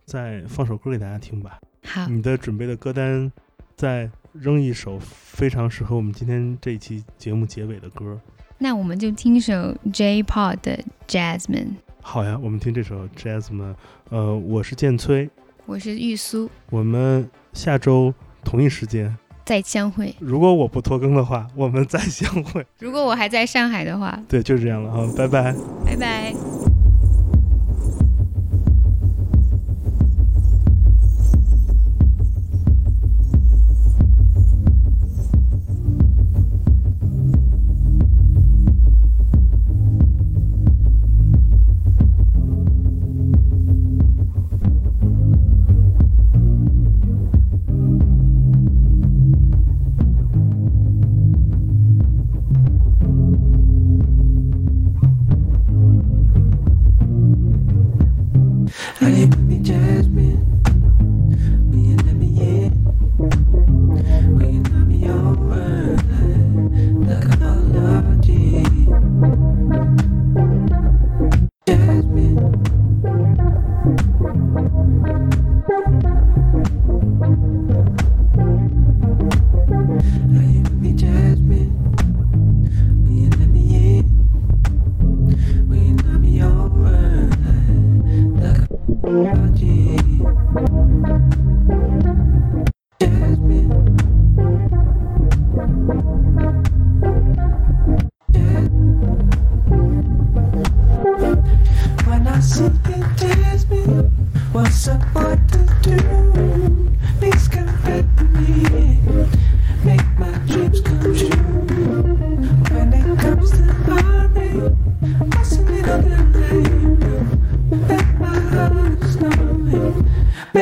[0.05, 1.59] 再放首歌给大家听吧。
[1.84, 3.32] 好，你的准备的歌单
[3.76, 8.18] 再扔一首非常适合我们今天这一期节目结尾的歌。
[8.59, 10.78] 那我们就听一首 J Pod 的
[11.09, 11.74] Jasmine。
[12.01, 13.74] 好呀，我们听这首 Jasmine。
[14.10, 15.28] 呃，我是剑崔，
[15.66, 18.14] 我是玉苏，我们下周
[18.44, 20.14] 同一时间，再相会。
[20.20, 22.64] 如果我不拖更的话，我们再相会。
[22.78, 25.55] 如果我还在上海的话，对，就这样了哈，拜拜。
[25.84, 26.63] 拜拜。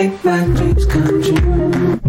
[0.02, 2.01] make my dreams come true.